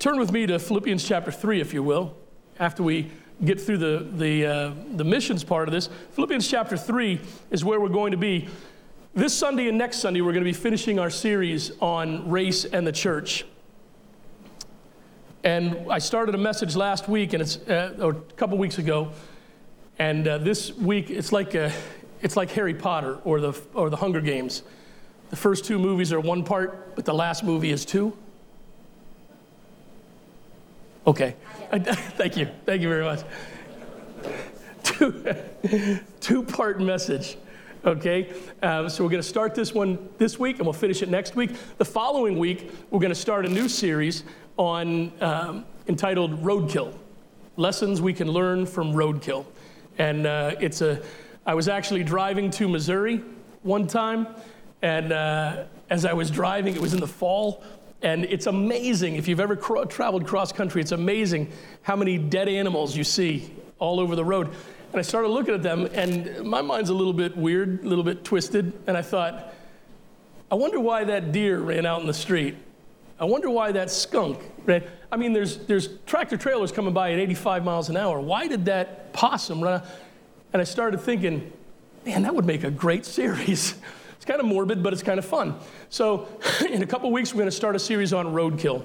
[0.00, 2.16] turn with me to Philippians chapter 3, if you will,
[2.58, 3.10] after we
[3.44, 5.90] get through the, the, uh, the missions part of this.
[6.12, 7.20] Philippians chapter 3
[7.50, 8.48] is where we're going to be.
[9.14, 12.86] This Sunday and next Sunday, we're going to be finishing our series on race and
[12.86, 13.44] the church.
[15.44, 19.12] And I started a message last week, and it's uh, or a couple weeks ago,
[19.98, 21.72] and uh, this week it's like a,
[22.22, 24.62] it's like Harry Potter or the or the Hunger Games.
[25.30, 28.16] The first two movies are one part, but the last movie is two.
[31.06, 31.34] Okay.
[31.72, 32.48] Thank you.
[32.66, 33.20] Thank you very much.
[34.82, 35.34] Two,
[36.20, 37.38] two part message.
[37.82, 41.08] Okay, um, so we're going to start this one this week and we'll finish it
[41.08, 41.52] next week.
[41.78, 44.24] The following week, we're going to start a new series
[44.58, 46.92] on um, entitled Roadkill
[47.56, 49.46] Lessons We Can Learn from Roadkill.
[49.96, 51.00] And uh, it's a,
[51.46, 53.22] I was actually driving to Missouri
[53.62, 54.26] one time,
[54.82, 57.64] and uh, as I was driving, it was in the fall,
[58.02, 62.48] and it's amazing, if you've ever cro- traveled cross country, it's amazing how many dead
[62.48, 64.48] animals you see all over the road.
[64.92, 68.04] And I started looking at them, and my mind's a little bit weird, a little
[68.04, 68.72] bit twisted.
[68.86, 69.54] And I thought,
[70.50, 72.56] I wonder why that deer ran out in the street.
[73.20, 74.82] I wonder why that skunk ran.
[75.12, 78.20] I mean, there's, there's tractor trailers coming by at 85 miles an hour.
[78.20, 79.86] Why did that possum run out?
[80.52, 81.52] And I started thinking,
[82.04, 83.74] man, that would make a great series.
[84.20, 85.54] It's kind of morbid, but it's kind of fun.
[85.88, 86.28] So,
[86.70, 88.84] in a couple weeks, we're going to start a series on roadkill.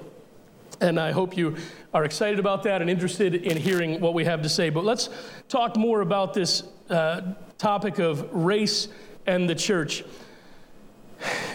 [0.80, 1.56] And I hope you
[1.92, 4.70] are excited about that and interested in hearing what we have to say.
[4.70, 5.10] But let's
[5.50, 8.88] talk more about this uh, topic of race
[9.26, 10.04] and the church.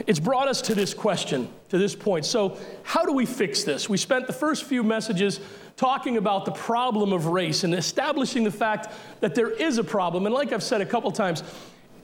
[0.06, 2.24] It's brought us to this question, to this point.
[2.26, 3.90] So, how do we fix this?
[3.90, 5.40] We spent the first few messages
[5.76, 10.28] talking about the problem of race and establishing the fact that there is a problem.
[10.28, 11.42] And, like I've said a couple times,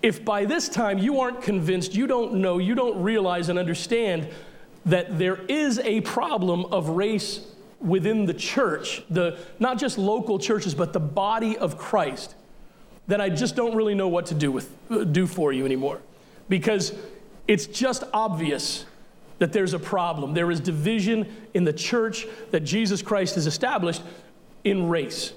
[0.01, 4.27] if by this time you aren't convinced, you don't know, you don't realize and understand
[4.85, 7.45] that there is a problem of race
[7.79, 12.35] within the church, the, not just local churches, but the body of Christ,
[13.07, 16.01] then I just don't really know what to do, with, uh, do for you anymore.
[16.49, 16.93] Because
[17.47, 18.85] it's just obvious
[19.39, 20.33] that there's a problem.
[20.33, 24.01] There is division in the church that Jesus Christ has established
[24.63, 25.33] in race.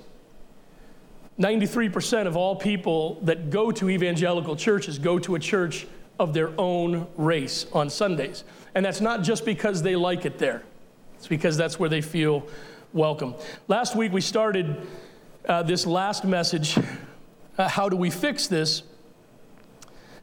[1.40, 5.86] 93% of all people that go to evangelical churches go to a church
[6.18, 8.44] of their own race on Sundays.
[8.74, 10.62] And that's not just because they like it there,
[11.16, 12.46] it's because that's where they feel
[12.92, 13.34] welcome.
[13.68, 14.86] Last week we started
[15.48, 16.78] uh, this last message
[17.56, 18.82] uh, how do we fix this?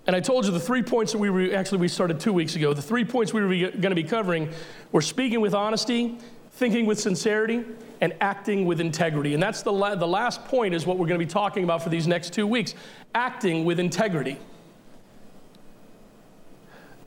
[0.05, 2.55] And I told you the three points that we were actually we started two weeks
[2.55, 2.73] ago.
[2.73, 4.49] The three points we were going to be covering
[4.91, 6.17] were speaking with honesty,
[6.51, 7.65] thinking with sincerity,
[8.01, 9.33] and acting with integrity.
[9.33, 11.81] And that's the, la- the last point, is what we're going to be talking about
[11.81, 12.73] for these next two weeks
[13.15, 14.37] acting with integrity.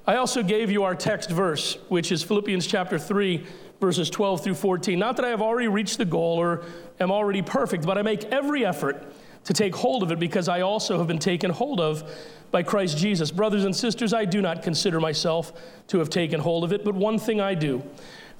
[0.06, 3.46] I also gave you our text verse, which is Philippians chapter 3,
[3.80, 4.98] verses 12 through 14.
[4.98, 6.64] Not that I have already reached the goal or
[6.98, 9.04] am already perfect, but I make every effort
[9.44, 12.10] to take hold of it because I also have been taken hold of
[12.50, 13.30] by Christ Jesus.
[13.30, 15.52] Brothers and sisters, I do not consider myself
[15.88, 17.82] to have taken hold of it, but one thing I do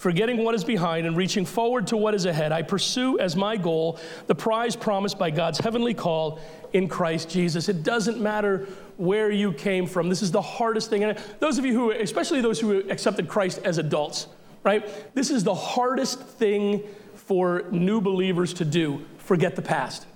[0.01, 3.59] Forgetting what is behind and reaching forward to what is ahead, I pursue as my
[3.59, 6.41] goal the prize promised by God's heavenly call
[6.73, 7.69] in Christ Jesus.
[7.69, 8.67] It doesn't matter
[8.97, 10.09] where you came from.
[10.09, 11.05] This is the hardest thing.
[11.05, 14.27] And those of you who, especially those who accepted Christ as adults,
[14.63, 14.89] right?
[15.15, 16.83] This is the hardest thing
[17.15, 19.05] for new believers to do.
[19.19, 20.07] Forget the past.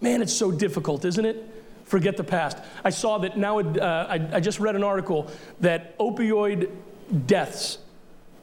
[0.00, 1.51] Man, it's so difficult, isn't it?
[1.92, 2.56] Forget the past.
[2.82, 5.30] I saw that now, uh, I, I just read an article
[5.60, 6.70] that opioid
[7.26, 7.76] deaths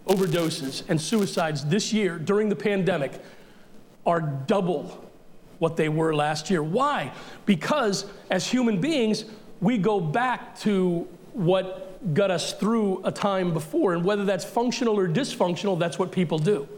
[0.05, 3.11] overdoses and suicides this year during the pandemic
[4.05, 5.03] are double
[5.57, 6.61] what they were last year.
[6.61, 7.11] Why?
[7.47, 9.25] Because as human beings,
[9.61, 13.95] we go back to what got us through a time before.
[13.95, 16.69] And whether that's functional or dysfunctional, that's what people do.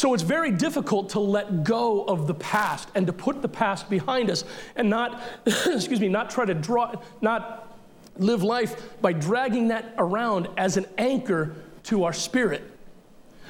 [0.00, 3.90] So it's very difficult to let go of the past and to put the past
[3.90, 4.44] behind us
[4.74, 7.76] and not, excuse me, not try to draw, not
[8.16, 12.62] live life by dragging that around as an anchor to our spirit.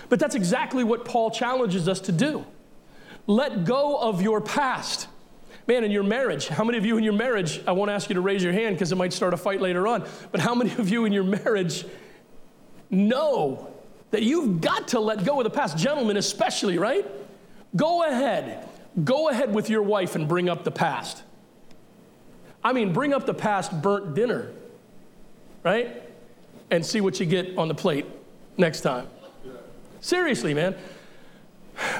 [0.08, 2.44] But that's exactly what Paul challenges us to do.
[3.28, 5.06] Let go of your past.
[5.68, 8.16] Man, in your marriage, how many of you in your marriage, I won't ask you
[8.16, 10.72] to raise your hand because it might start a fight later on, but how many
[10.72, 11.84] of you in your marriage
[12.90, 13.69] know
[14.10, 15.76] that you've got to let go of the past?
[15.76, 17.06] Gentlemen, especially, right?
[17.76, 18.68] Go ahead.
[19.04, 21.22] Go ahead with your wife and bring up the past.
[22.62, 24.50] I mean, bring up the past burnt dinner,
[25.62, 26.02] right?
[26.70, 28.06] And see what you get on the plate
[28.56, 29.08] next time.
[30.00, 30.74] Seriously, man.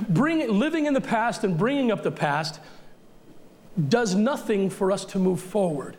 [0.09, 2.61] Bring, living in the past and bringing up the past
[3.89, 5.97] does nothing for us to move forward.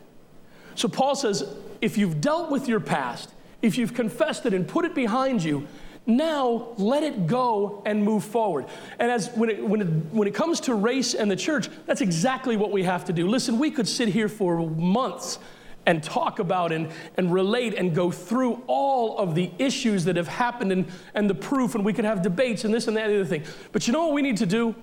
[0.74, 3.30] So Paul says if you've dealt with your past,
[3.60, 5.66] if you've confessed it and put it behind you,
[6.04, 8.66] Now let it go and move forward.
[8.98, 12.00] And as when it, when, it, when it comes to race and the church, that's
[12.00, 13.28] exactly what we have to do.
[13.28, 15.38] Listen, we could sit here for months
[15.86, 20.28] and talk about and, and relate and go through all of the issues that have
[20.28, 23.14] happened and, and the proof, and we could have debates and this and that and
[23.14, 23.44] the other thing.
[23.72, 24.74] But you know what we need to do?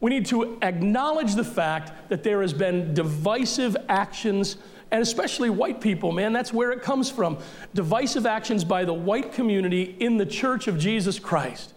[0.00, 4.56] We need to acknowledge the fact that there has been divisive actions,
[4.90, 7.38] and especially white people, man, that's where it comes from.
[7.74, 11.74] Divisive actions by the white community in the church of Jesus Christ.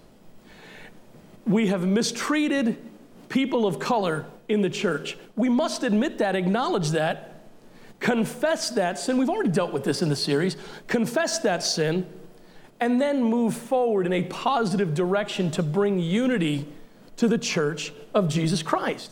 [1.45, 2.77] We have mistreated
[3.29, 5.17] people of color in the church.
[5.35, 7.41] We must admit that, acknowledge that,
[7.99, 9.17] confess that sin.
[9.17, 10.57] We've already dealt with this in the series.
[10.87, 12.07] Confess that sin,
[12.79, 16.67] and then move forward in a positive direction to bring unity
[17.17, 19.11] to the church of Jesus Christ.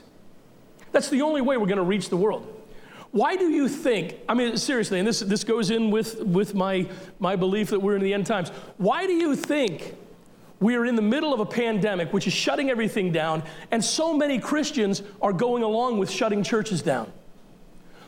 [0.91, 2.60] That's the only way we're going to reach the world.
[3.11, 6.87] Why do you think, I mean, seriously, and this, this goes in with, with my,
[7.19, 8.49] my belief that we're in the end times.
[8.77, 9.95] Why do you think
[10.61, 14.15] we are in the middle of a pandemic which is shutting everything down, and so
[14.15, 17.11] many Christians are going along with shutting churches down?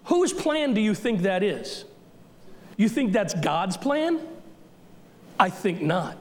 [0.06, 1.84] Whose plan do you think that is?
[2.78, 4.20] You think that's God's plan?
[5.38, 6.18] I think not.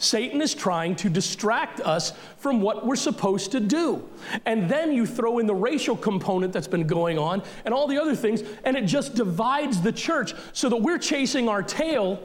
[0.00, 4.08] Satan is trying to distract us from what we're supposed to do.
[4.46, 7.98] And then you throw in the racial component that's been going on and all the
[7.98, 12.18] other things, and it just divides the church so that we're chasing our tail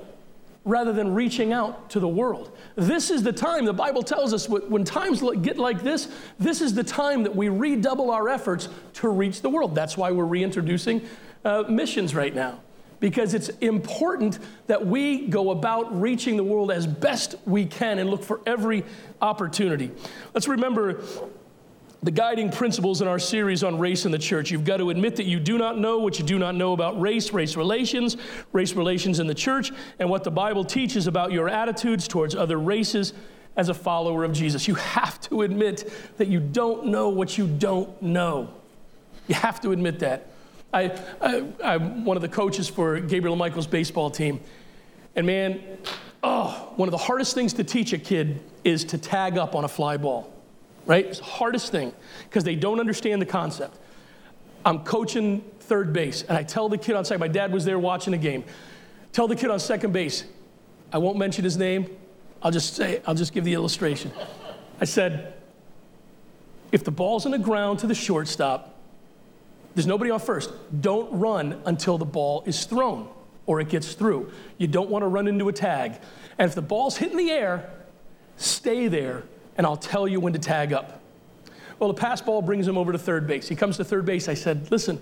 [0.64, 2.58] rather than reaching out to the world.
[2.76, 6.08] This is the time, the Bible tells us, when times get like this,
[6.40, 9.76] this is the time that we redouble our efforts to reach the world.
[9.76, 11.08] That's why we're reintroducing
[11.44, 12.62] uh, missions right now,
[13.06, 18.10] because it's important that we go about reaching the world as best we can and
[18.10, 18.84] look for every
[19.22, 19.92] opportunity.
[20.34, 21.04] Let's remember
[22.02, 24.50] the guiding principles in our series on race in the church.
[24.50, 27.00] You've got to admit that you do not know what you do not know about
[27.00, 28.18] race, race relations,
[28.54, 32.58] race relations in the church, and what the Bible teaches about your attitudes towards other
[32.58, 33.14] races
[33.56, 34.68] as a follower of Jesus.
[34.68, 38.50] You have to admit that you don't know what you don't know.
[39.28, 40.32] You have to admit that.
[40.76, 41.02] I,
[41.64, 44.40] I, am one of the coaches for Gabriel Michaels' baseball team.
[45.16, 45.62] And man,
[46.22, 49.64] oh, one of the hardest things to teach a kid is to tag up on
[49.64, 50.32] a fly ball
[50.86, 51.06] right?
[51.06, 51.94] It's the hardest thing
[52.24, 53.78] because they don't understand the concept.
[54.64, 57.80] I'm coaching third base, and I tell the kid on second, my dad was there
[57.80, 58.44] watching the game.
[59.12, 60.26] Tell the kid on second base,
[60.92, 61.90] I won't mention his name.
[62.42, 64.12] I'll just say, I'll just give the illustration.
[64.80, 65.34] I said,
[66.72, 68.75] if the ball's on the ground to the shortstop,
[69.76, 70.52] there's nobody on first.
[70.82, 73.10] Don't run until the ball is thrown
[73.46, 74.32] or it gets through.
[74.58, 76.00] You don't want to run into a tag.
[76.40, 77.70] And if the ball's hitting the air,
[78.38, 79.24] stay there
[79.58, 81.02] and I'll tell you when to tag up.
[81.78, 83.48] Well, the pass ball brings him over to third base.
[83.48, 84.30] He comes to third base.
[84.30, 85.00] I said, listen,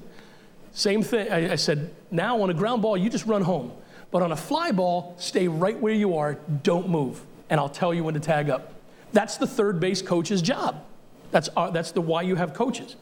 [0.71, 1.31] same thing.
[1.31, 3.71] I, I said, now on a ground ball, you just run home.
[4.09, 7.93] But on a fly ball, stay right where you are, don't move, and I'll tell
[7.93, 8.73] you when to tag up.
[9.11, 10.83] That's the third base coach's job.
[11.31, 12.95] That's, our, that's the why you have coaches.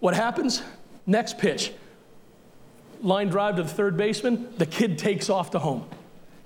[0.00, 0.62] What happens?
[1.06, 1.72] Next pitch.
[3.00, 5.88] Line drive to the third baseman, the kid takes off to home.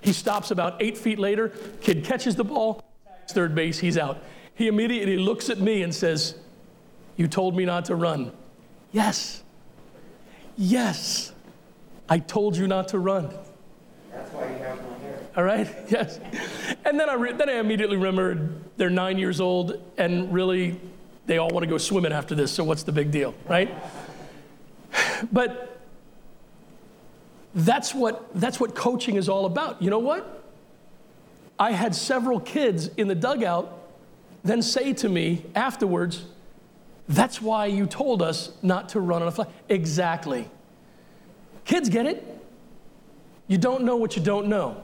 [0.01, 1.49] He stops about eight feet later,
[1.81, 2.83] kid catches the ball,
[3.29, 4.19] third base, he's out.
[4.55, 6.35] He immediately looks at me and says,
[7.15, 8.31] You told me not to run.
[8.91, 9.43] Yes.
[10.55, 11.31] Yes.
[12.09, 13.31] I told you not to run.
[14.11, 15.19] That's why you have my hair.
[15.35, 15.67] All right?
[15.89, 16.19] Yes.
[16.85, 20.79] And then I, re- then I immediately remembered they're nine years old and really
[21.27, 23.69] they all want to go swimming after this, so what's the big deal, right?
[25.31, 25.79] But
[27.53, 29.81] that's what, that's what coaching is all about.
[29.81, 30.43] You know what?
[31.57, 33.77] I had several kids in the dugout
[34.47, 36.23] then say to me afterwards,
[37.09, 39.49] That's why you told us not to run on a flag.
[39.69, 40.49] Exactly.
[41.65, 42.23] Kids get it.
[43.47, 44.81] You don't know what you don't know.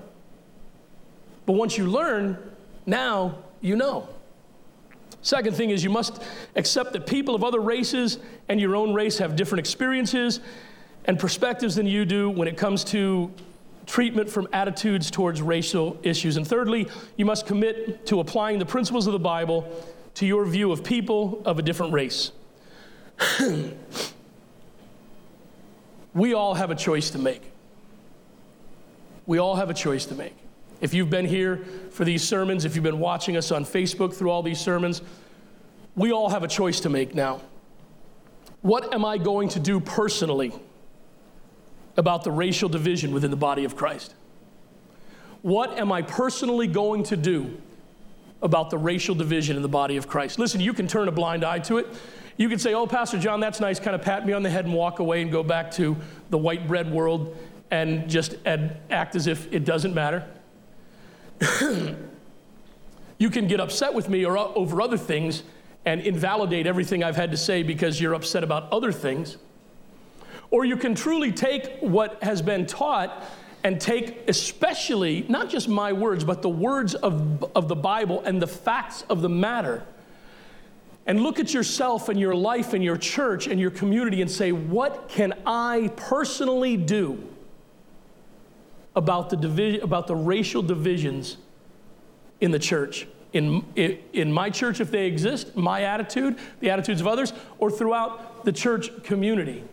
[1.45, 2.37] But once you learn,
[2.85, 4.09] now you know.
[5.23, 6.21] Second thing is you must
[6.55, 10.41] accept that people of other races and your own race have different experiences
[11.05, 13.31] and perspectives than you do when it comes to
[13.85, 16.37] treatment from attitudes towards racial issues.
[16.37, 16.87] And thirdly,
[17.17, 19.65] you must commit to applying the principles of the Bible
[20.15, 22.31] to your view of people of a different race.
[26.13, 27.41] we all have a choice to make.
[29.25, 30.35] We all have a choice to make.
[30.83, 34.29] If you've been here for these sermons, if you've been watching us on Facebook through
[34.29, 35.01] all these sermons,
[35.95, 37.41] we all have a choice to make now.
[38.61, 40.53] What am I going to do personally?
[41.97, 44.13] about the racial division within the body of Christ?
[45.41, 47.61] What am I personally going to do
[48.41, 50.39] about the racial division in the body of Christ?
[50.39, 51.87] Listen, you can turn a blind eye to it.
[52.37, 54.65] You can say, Oh, Pastor John, that's nice, kind of pat me on the head
[54.65, 55.95] and walk away and go back to
[56.29, 57.37] the white bread world
[57.69, 60.25] and just act as if it doesn't matter.
[63.23, 65.43] You can get upset with me or over other things
[65.85, 69.37] and invalidate everything I've had to say because you're upset about other things.
[70.51, 73.23] Or you can truly take what has been taught
[73.63, 78.41] and take, especially, not just my words, but the words of, of the Bible and
[78.41, 79.85] the facts of the matter,
[81.05, 84.51] and look at yourself and your life and your church and your community and say,
[84.51, 87.32] what can I personally do
[88.95, 91.37] about the, divi- about the racial divisions
[92.41, 93.07] in the church?
[93.33, 98.45] In, in my church, if they exist, my attitude, the attitudes of others, or throughout
[98.45, 99.63] the church community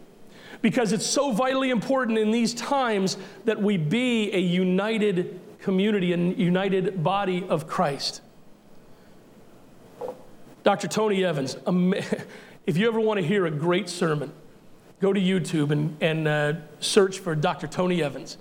[0.62, 6.38] because it's so vitally important in these times that we be a united community and
[6.38, 8.20] united body of Christ.
[10.62, 10.88] Dr.
[10.88, 11.56] Tony Evans,
[12.66, 14.32] if you ever want to hear a great sermon,
[15.00, 17.66] go to YouTube and, and uh, search for Dr.
[17.66, 18.36] Tony Evans.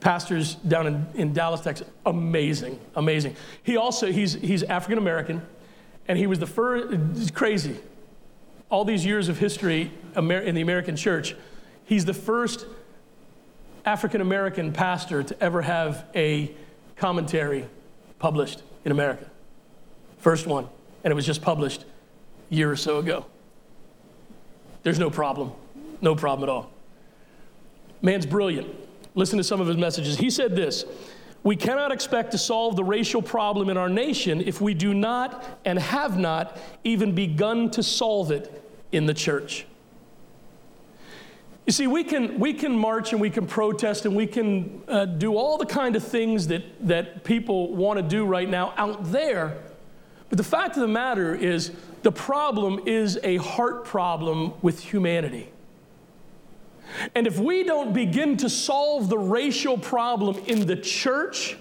[0.00, 1.86] Pastors down in, in Dallas, Texas.
[2.06, 3.36] Amazing, amazing.
[3.62, 5.42] He also, he's, he's African American,
[6.08, 7.78] and he was the first, crazy.
[8.70, 11.34] All these years of history in the American church,
[11.90, 12.66] He's the first
[13.84, 16.54] African American pastor to ever have a
[16.94, 17.66] commentary
[18.20, 19.28] published in America.
[20.18, 20.68] First one.
[21.02, 21.84] And it was just published
[22.52, 23.26] a year or so ago.
[24.84, 25.50] There's no problem.
[26.00, 26.70] No problem at all.
[28.02, 28.68] Man's brilliant.
[29.14, 30.16] Listen to some of his messages.
[30.16, 30.84] He said this
[31.42, 35.60] We cannot expect to solve the racial problem in our nation if we do not
[35.64, 38.62] and have not even begun to solve it
[38.92, 39.66] in the church.
[41.66, 45.04] You see, we can, we can march and we can protest and we can uh,
[45.04, 49.12] do all the kind of things that, that people want to do right now out
[49.12, 49.56] there.
[50.30, 51.70] But the fact of the matter is,
[52.02, 55.50] the problem is a heart problem with humanity.
[57.14, 61.56] And if we don't begin to solve the racial problem in the church,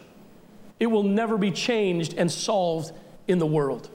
[0.79, 2.91] it will never be changed and solved
[3.27, 3.89] in the world.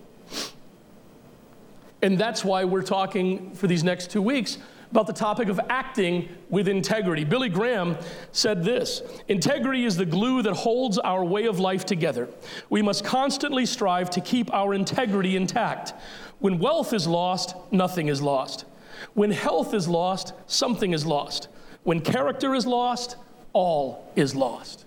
[2.03, 4.59] And that's why we're talking for these next two weeks
[4.91, 7.25] about the topic of acting with integrity.
[7.25, 7.97] Billy Graham
[8.31, 12.29] said this Integrity is the glue that holds our way of life together.
[12.71, 15.95] We must constantly strive to keep our integrity intact.
[16.39, 18.67] When wealth is lost, nothing is lost.
[19.13, 21.49] When health is lost, something is lost.
[21.83, 23.17] When character is lost,
[23.53, 24.85] all is lost.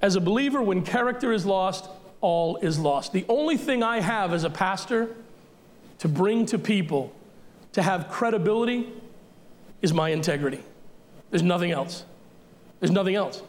[0.00, 1.88] As a believer, when character is lost,
[2.20, 3.12] all is lost.
[3.12, 5.14] The only thing I have as a pastor
[5.98, 7.12] to bring to people
[7.72, 8.88] to have credibility
[9.82, 10.60] is my integrity.
[11.30, 12.04] There's nothing else.
[12.80, 13.42] There's nothing else.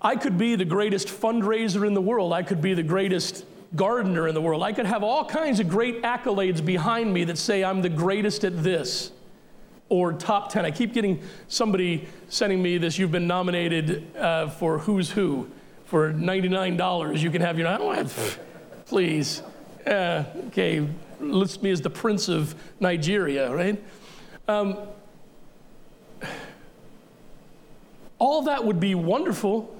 [0.00, 2.32] I could be the greatest fundraiser in the world.
[2.32, 3.44] I could be the greatest
[3.76, 4.62] gardener in the world.
[4.62, 8.44] I could have all kinds of great accolades behind me that say I'm the greatest
[8.44, 9.12] at this
[9.88, 10.64] or top 10.
[10.64, 12.98] I keep getting somebody sending me this.
[12.98, 15.48] You've been nominated uh, for Who's Who
[15.84, 17.18] for $99.
[17.20, 18.38] You can have your, I don't have,
[18.86, 19.42] please.
[19.86, 20.86] Uh, okay,
[21.20, 23.82] lists me as the prince of Nigeria, right?
[24.48, 24.78] Um,
[28.18, 29.74] all that would be wonderful,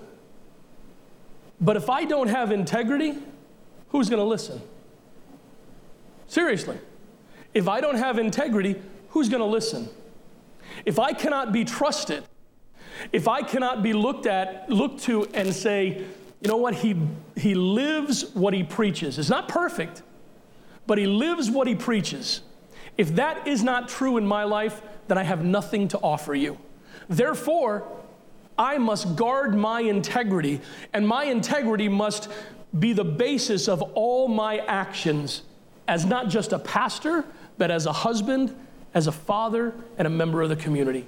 [1.60, 3.14] but if I don't have integrity,
[3.88, 4.60] who's going to listen?
[6.26, 6.78] Seriously.
[7.54, 8.76] If I don't have integrity,
[9.10, 9.88] who's going to listen?
[10.84, 12.24] If I cannot be trusted,
[13.12, 16.04] if I cannot be looked at, looked to and say,
[16.40, 16.96] you know what, he,
[17.36, 19.18] he lives what he preaches.
[19.18, 20.02] It's not perfect,
[20.86, 22.42] but he lives what he preaches.
[22.98, 26.58] If that is not true in my life, then I have nothing to offer you.
[27.08, 27.86] Therefore,
[28.58, 30.60] I must guard my integrity,
[30.92, 32.30] and my integrity must
[32.78, 35.42] be the basis of all my actions
[35.88, 37.24] as not just a pastor,
[37.58, 38.54] but as a husband,
[38.94, 41.06] as a father, and a member of the community.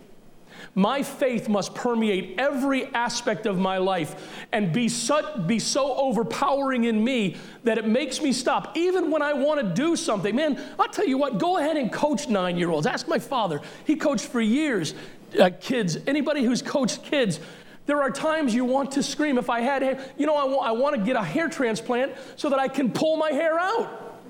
[0.75, 6.85] My faith must permeate every aspect of my life and be so, be so overpowering
[6.85, 8.77] in me that it makes me stop.
[8.77, 11.93] Even when I want to do something, man, I'll tell you what, go ahead and
[11.93, 12.87] coach nine year olds.
[12.87, 13.61] Ask my father.
[13.85, 14.95] He coached for years,
[15.41, 15.99] uh, kids.
[16.07, 17.41] Anybody who's coached kids,
[17.89, 19.39] there are times you want to scream.
[19.39, 22.13] If I had hair, you know, I, w- I want to get a hair transplant
[22.37, 24.21] so that I can pull my hair out.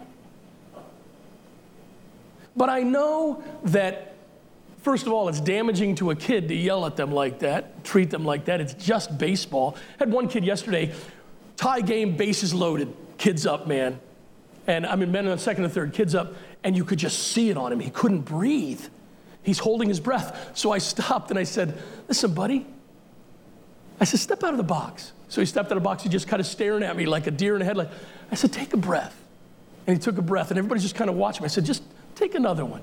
[2.57, 4.15] But I know that
[4.83, 8.11] First of all, it's damaging to a kid to yell at them like that, treat
[8.11, 8.61] them like that.
[8.61, 9.77] It's just baseball.
[9.99, 10.95] Had one kid yesterday,
[11.57, 13.99] tie game, bases loaded, kids up, man.
[14.69, 17.51] And I mean, men on second and third, kids up, and you could just see
[17.51, 17.81] it on him.
[17.81, 18.83] He couldn't breathe.
[19.43, 20.53] He's holding his breath.
[20.55, 22.65] So I stopped and I said, Listen, buddy.
[24.01, 25.13] I said, Step out of the box.
[25.29, 26.03] So he stepped out of the box.
[26.03, 27.89] He just kind of staring at me like a deer in a headlight.
[28.31, 29.21] I said, Take a breath.
[29.87, 31.47] And he took a breath, and everybody's just kind of watching me.
[31.47, 31.83] I said, Just
[32.15, 32.83] take another one.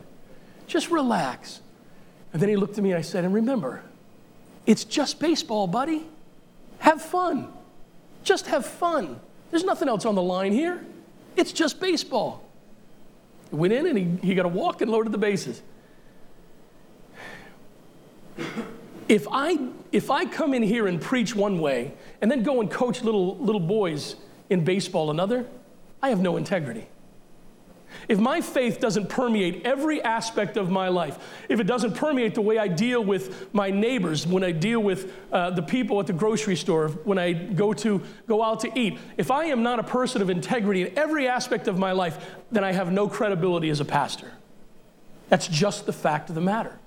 [0.68, 1.62] Just relax.
[2.34, 3.82] And then he looked at me and I said, And remember,
[4.66, 6.06] it's just baseball, buddy.
[6.80, 7.48] Have fun.
[8.24, 9.20] Just have fun.
[9.52, 10.84] There's nothing else on the line here.
[11.36, 12.44] It's just baseball.
[13.50, 15.62] He went in and he, he got a walk and loaded the bases.
[19.08, 19.58] If I,
[19.92, 23.38] if I come in here and preach one way and then go and coach little,
[23.38, 24.16] little boys
[24.50, 25.46] in baseball another,
[26.02, 26.88] I have no integrity.
[28.08, 31.18] If my faith doesn't permeate every aspect of my life,
[31.50, 35.14] if it doesn't permeate the way I deal with my neighbors, when I deal with
[35.32, 38.98] uh, the people at the grocery store, when I go to go out to eat,
[39.18, 42.64] if I am not a person of integrity in every aspect of my life, then
[42.64, 44.32] I have no credibility as a pastor.
[45.30, 46.78] That's just the fact of the matter.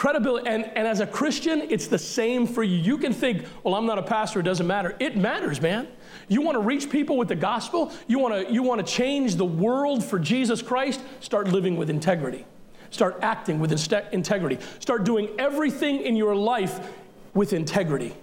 [0.00, 2.78] Credibility, and, and as a Christian, it's the same for you.
[2.78, 4.96] You can think, well, I'm not a pastor, it doesn't matter.
[4.98, 5.88] It matters, man.
[6.26, 7.92] You want to reach people with the gospel?
[8.06, 11.02] You want to, you want to change the world for Jesus Christ?
[11.20, 12.46] Start living with integrity.
[12.88, 13.72] Start acting with
[14.10, 14.58] integrity.
[14.78, 16.80] Start doing everything in your life
[17.34, 18.14] with integrity.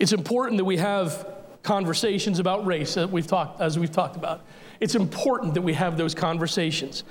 [0.00, 4.42] It's important that we have conversations about race that we've talked, as we've talked about.
[4.80, 7.04] It's important that we have those conversations.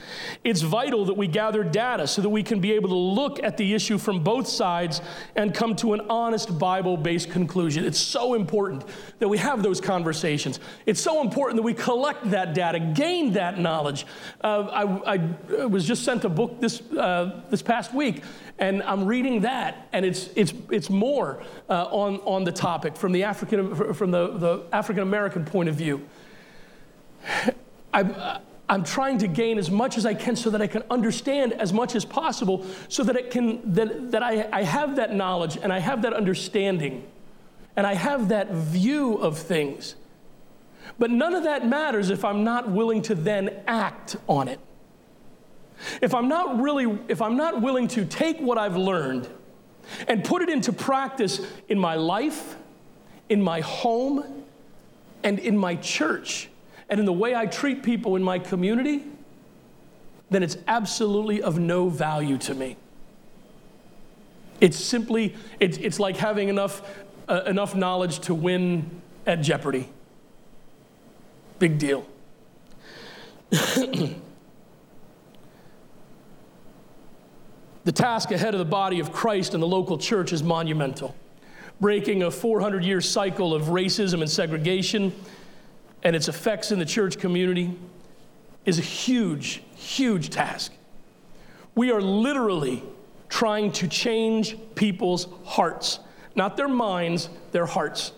[0.43, 3.57] It's vital that we gather data so that we can be able to look at
[3.57, 5.01] the issue from both sides
[5.35, 7.85] and come to an honest Bible based conclusion.
[7.85, 8.85] It's so important
[9.19, 10.59] that we have those conversations.
[10.87, 14.07] It's so important that we collect that data, gain that knowledge.
[14.41, 18.23] Uh, I, I, was just sent a book this, uh, this past week
[18.59, 23.13] and I'm reading that, and it's, it's, it's more uh, on, on the topic from
[23.13, 26.07] the African, from the, the African American point of view.
[27.93, 28.15] I'm,
[28.69, 31.73] I'm trying to gain as much as I can so that I can understand as
[31.73, 35.73] much as possible so that, it can, that, that I, I have that knowledge and
[35.73, 37.03] I have that understanding
[37.75, 39.95] and I have that view of things.
[40.99, 44.59] But none of that matters if I'm not willing to then act on it.
[46.01, 49.29] If I'm not really, if I'm not willing to take what I've learned
[50.07, 52.55] and put it into practice in my life,
[53.29, 54.45] in my home,
[55.23, 56.49] and in my church,
[56.89, 59.03] and in the way I treat people in my community,
[60.29, 62.77] then it's absolutely of no value to me.
[64.61, 66.81] It's simply, it's, it's like having enough,
[67.27, 69.89] uh, enough knowledge to win at Jeopardy.
[71.59, 72.05] Big deal.
[73.49, 74.15] the
[77.93, 81.15] task ahead of the body of Christ and the local church is monumental.
[81.81, 85.13] Breaking a 400 year cycle of racism and segregation
[86.03, 87.77] and its effects in the church community
[88.65, 90.73] is a huge, huge task.
[91.75, 92.83] We are literally
[93.29, 95.99] trying to change people's hearts,
[96.35, 98.11] not their minds, their hearts.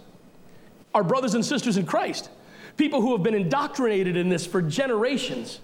[0.94, 2.30] Our brothers and sisters in Christ,
[2.78, 5.60] people who have been indoctrinated in this for generations.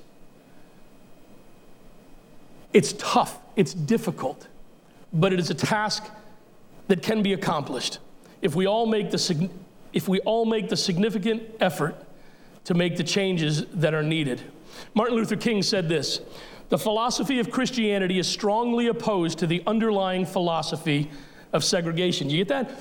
[2.74, 4.48] It's tough, it's difficult,
[5.14, 6.04] but it is a task
[6.88, 8.00] that can be accomplished
[8.42, 9.50] if we all make the,
[9.94, 11.96] if we all make the significant effort
[12.66, 14.42] to make the changes that are needed.
[14.94, 16.22] Martin Luther King said this
[16.70, 21.10] The philosophy of Christianity is strongly opposed to the underlying philosophy
[21.54, 22.30] of segregation.
[22.30, 22.80] You get that?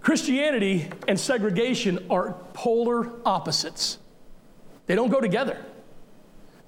[0.00, 3.98] Christianity and segregation are polar opposites,
[4.86, 5.64] they don't go together.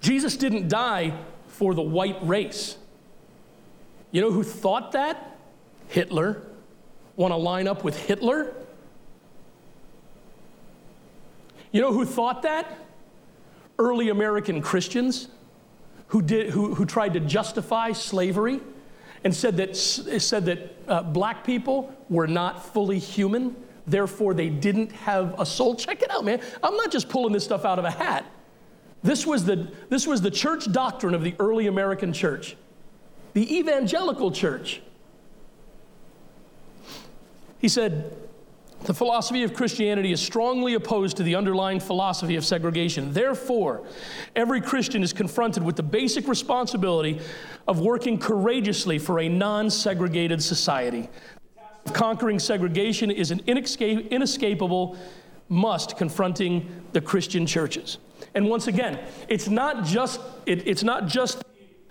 [0.01, 1.13] Jesus didn't die
[1.47, 2.77] for the white race.
[4.13, 5.30] You know who thought that?
[5.91, 6.43] Hitler.
[7.17, 8.55] Want to line up with Hitler?
[11.73, 12.79] You know who thought that?
[13.79, 15.29] Early American Christians
[16.09, 18.61] who, did, who, who tried to justify slavery
[19.25, 23.55] and said that, said that uh, black people were not fully human,
[23.87, 25.75] therefore they didn't have a soul.
[25.75, 26.41] Check it out, man.
[26.63, 28.25] I'm not just pulling this stuff out of a hat.
[29.03, 32.57] This was the, this was the church doctrine of the early American church,
[33.33, 34.83] the evangelical church.
[37.61, 38.17] He said,
[38.85, 43.13] the philosophy of Christianity is strongly opposed to the underlying philosophy of segregation.
[43.13, 43.87] Therefore,
[44.35, 47.21] every Christian is confronted with the basic responsibility
[47.69, 51.11] of working courageously for a non segregated society.
[51.93, 54.97] Conquering segregation is an inescapable
[55.51, 57.99] must confronting the Christian churches.
[58.35, 61.43] And once again, it's not just, it, it's not just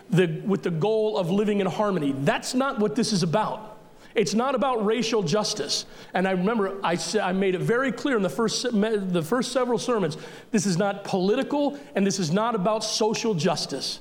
[0.10, 2.16] the, with the goal of living in harmony.
[2.20, 3.69] That's not what this is about.
[4.16, 5.86] It's not about racial justice.
[6.14, 9.78] And I remember I, I made it very clear in the first, the first several
[9.78, 10.18] sermons
[10.52, 14.00] this is not political and this is not about social justice.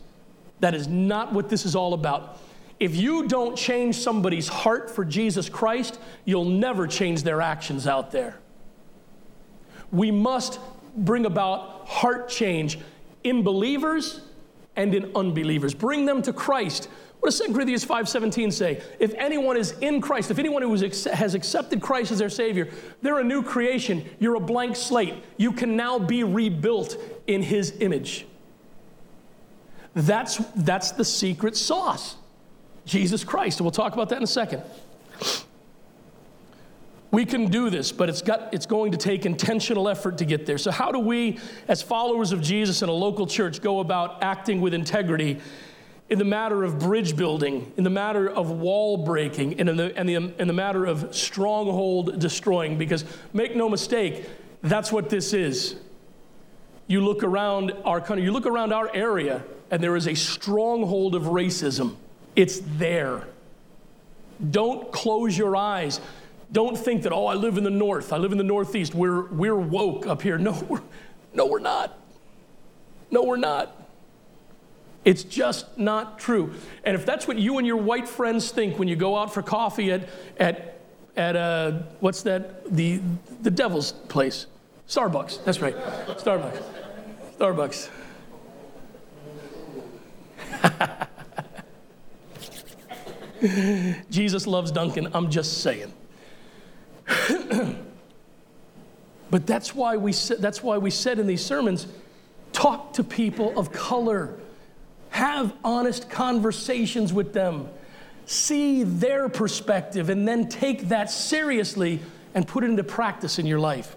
[0.60, 2.40] That is not what this is all about.
[2.80, 8.12] If you don't change somebody's heart for Jesus Christ, you'll never change their actions out
[8.12, 8.38] there.
[9.90, 10.60] We must
[10.96, 12.78] bring about heart change
[13.24, 14.20] in believers
[14.76, 15.74] and in unbelievers.
[15.74, 16.88] Bring them to Christ
[17.20, 18.80] What does 2 Corinthians 5:17 say?
[19.00, 22.68] If anyone is in Christ, if anyone who has accepted Christ as their Savior,
[23.02, 24.08] they're a new creation.
[24.20, 25.14] You're a blank slate.
[25.36, 28.24] You can now be rebuilt in His image.
[29.94, 32.16] That's, that's the secret sauce.
[32.84, 33.60] Jesus Christ.
[33.60, 34.62] We'll talk about that in a second.
[37.10, 40.44] We can do this, but it's, got, it's going to take intentional effort to get
[40.44, 40.58] there.
[40.58, 44.60] So, how do we, as followers of Jesus in a local church, go about acting
[44.60, 45.40] with integrity
[46.10, 49.96] in the matter of bridge building, in the matter of wall breaking, and in the,
[49.96, 52.78] and the, in the matter of stronghold destroying?
[52.78, 54.26] Because make no mistake,
[54.62, 55.76] that's what this is.
[56.86, 61.14] You look around our country, you look around our area, and there is a stronghold
[61.14, 61.96] of racism.
[62.34, 63.26] It's there.
[64.50, 66.00] Don't close your eyes.
[66.50, 69.26] Don't think that, oh, I live in the north, I live in the northeast, we're,
[69.26, 70.38] we're woke up here.
[70.48, 70.82] No, we're,
[71.34, 71.98] no, we're not.
[73.10, 73.77] No, we're not.
[75.08, 76.52] It's just not true.
[76.84, 79.40] And if that's what you and your white friends think when you go out for
[79.40, 80.82] coffee at, at,
[81.16, 82.70] at uh, what's that?
[82.76, 83.00] The,
[83.40, 84.44] the devil's place.
[84.86, 85.42] Starbucks.
[85.46, 85.74] That's right.
[86.18, 86.62] Starbucks.
[87.38, 87.88] Starbucks.
[94.10, 95.90] Jesus loves Dunkin', I'm just saying.
[99.30, 101.86] but that's why we that's why we said in these sermons,
[102.52, 104.38] talk to people of color.
[105.10, 107.68] Have honest conversations with them.
[108.26, 112.00] See their perspective and then take that seriously
[112.34, 113.96] and put it into practice in your life.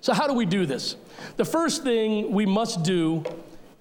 [0.00, 0.96] So, how do we do this?
[1.36, 3.24] The first thing we must do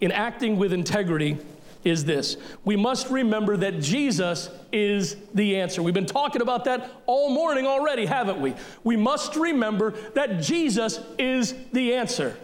[0.02, 1.38] in acting with integrity
[1.84, 5.82] is this we must remember that Jesus is the answer.
[5.82, 8.56] We've been talking about that all morning already, haven't we?
[8.84, 12.36] We must remember that Jesus is the answer.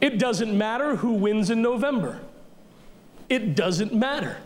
[0.00, 2.20] It doesn't matter who wins in November.
[3.28, 4.36] It doesn't matter.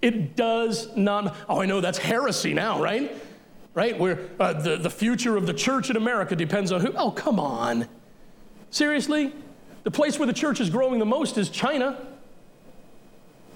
[0.00, 1.36] It does not.
[1.48, 3.14] Oh, I know that's heresy now, right?
[3.74, 3.98] Right?
[3.98, 6.92] Where uh, the, the future of the church in America depends on who.
[6.96, 7.86] Oh, come on.
[8.70, 9.32] Seriously?
[9.82, 12.06] The place where the church is growing the most is China.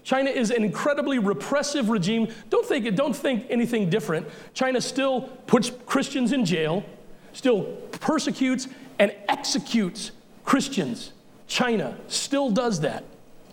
[0.02, 2.28] China is an incredibly repressive regime.
[2.50, 4.28] Don't think, don't think anything different.
[4.52, 6.84] China still puts Christians in jail,
[7.32, 7.64] still
[8.00, 10.12] persecutes and executes
[10.44, 11.12] Christians.
[11.46, 13.04] China still does that,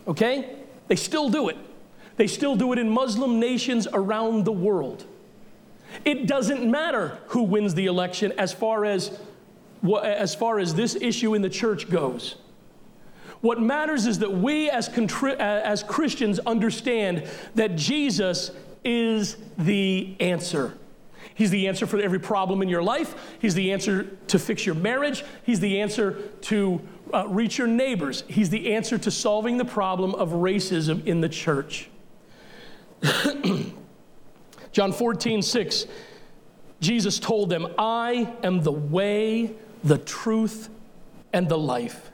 [0.08, 0.56] okay?
[0.88, 1.58] They still do it.
[2.16, 5.06] They still do it in Muslim nations around the world.
[6.06, 9.20] It doesn't matter who wins the election as far as,
[10.04, 12.36] as far as this issue in the church goes.
[13.42, 14.88] What matters is that we as,
[15.40, 18.52] as Christians understand that Jesus
[18.86, 20.78] is the answer.
[21.34, 23.16] He's the answer for every problem in your life.
[23.40, 25.24] He's the answer to fix your marriage.
[25.44, 26.82] He's the answer to
[27.14, 28.24] uh, reach your neighbors.
[28.28, 31.90] He's the answer to solving the problem of racism in the church.
[34.72, 35.86] John 14, 6,
[36.80, 39.52] Jesus told them, I am the way,
[39.84, 40.70] the truth,
[41.34, 42.12] and the life.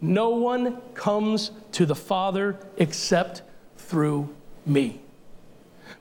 [0.00, 3.42] No one comes to the Father except
[3.76, 4.34] through
[4.64, 5.00] me.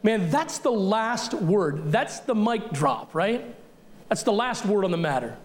[0.02, 1.92] Man, that's the last word.
[1.92, 3.56] That's the mic drop, right?
[4.08, 5.38] That's the last word on the matter.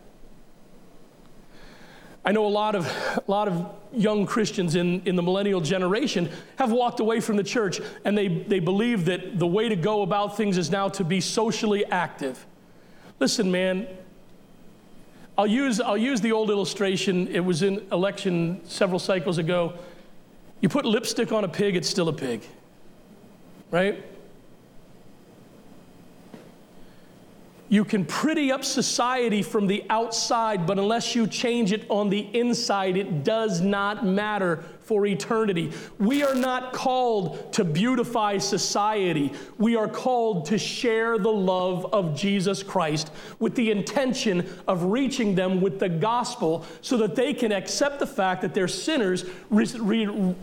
[2.25, 2.87] I know a lot of,
[3.17, 7.43] a lot of young Christians in, in the millennial generation have walked away from the
[7.43, 11.05] church and they, they believe that the way to go about things is now to
[11.05, 12.47] be socially active.
[13.21, 13.87] Listen, man,
[15.37, 17.29] I'll use, I'll use the old illustration.
[17.29, 19.75] It was in election several cycles ago.
[20.61, 22.41] You put lipstick on a pig, it's still a pig,
[23.71, 24.03] right?
[27.75, 32.21] You can pretty up society from the outside, but unless you change it on the
[32.33, 35.73] inside, it does not matter for eternity.
[35.99, 39.33] We are not called to beautify society.
[39.59, 43.11] We are called to share the love of Jesus Christ
[43.41, 48.07] with the intention of reaching them with the gospel so that they can accept the
[48.07, 50.35] fact that they're sinners, re- re-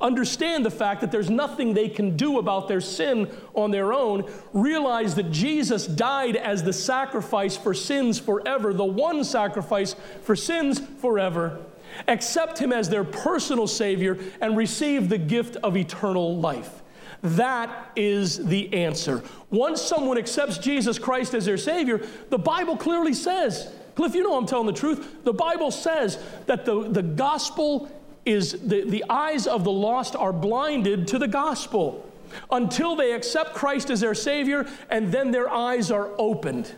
[0.00, 4.30] understand the fact that there's nothing they can do about their sin on their own,
[4.52, 10.80] realize that Jesus died as the sacrifice for sins forever, the one sacrifice for sins
[11.00, 11.58] forever,
[12.06, 16.82] accept Him as their personal Savior, and receive the gift of eternal life.
[17.22, 19.22] That is the answer.
[19.50, 24.36] Once someone accepts Jesus Christ as their Savior, the Bible clearly says, Cliff, you know
[24.36, 25.24] I'm telling the truth.
[25.24, 27.90] The Bible says that the, the gospel
[28.28, 32.04] is the, the eyes of the lost are blinded to the gospel
[32.50, 36.70] until they accept Christ as their Savior, and then their eyes are opened.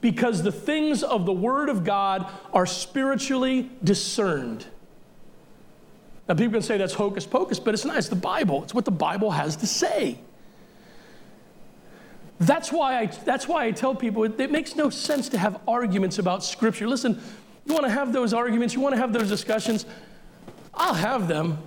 [0.00, 4.66] Because the things of the Word of God are spiritually discerned.
[6.28, 7.96] Now, people can say that's hocus pocus, but it's not.
[7.96, 8.62] It's the Bible.
[8.62, 10.18] It's what the Bible has to say.
[12.38, 15.60] That's why I, that's why I tell people it, it makes no sense to have
[15.68, 16.88] arguments about Scripture.
[16.88, 17.20] Listen,
[17.64, 19.86] you want to have those arguments, you want to have those discussions,
[20.74, 21.58] I'll have them.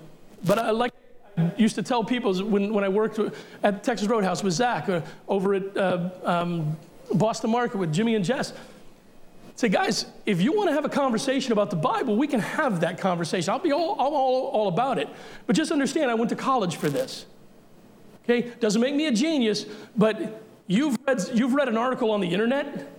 [0.44, 0.94] But I, like
[1.38, 3.20] I used to tell people when, when I worked
[3.64, 6.78] at Texas Roadhouse with Zach, or over at uh, um,
[7.14, 8.54] Boston Market with Jimmy and Jess,
[9.56, 12.82] say, guys, if you want to have a conversation about the Bible, we can have
[12.82, 13.52] that conversation.
[13.52, 15.08] I'll be all, all, all about it.
[15.48, 17.26] But just understand, I went to college for this.
[18.24, 18.52] Okay?
[18.60, 22.92] Doesn't make me a genius, but You've read, you've read an article on the internet.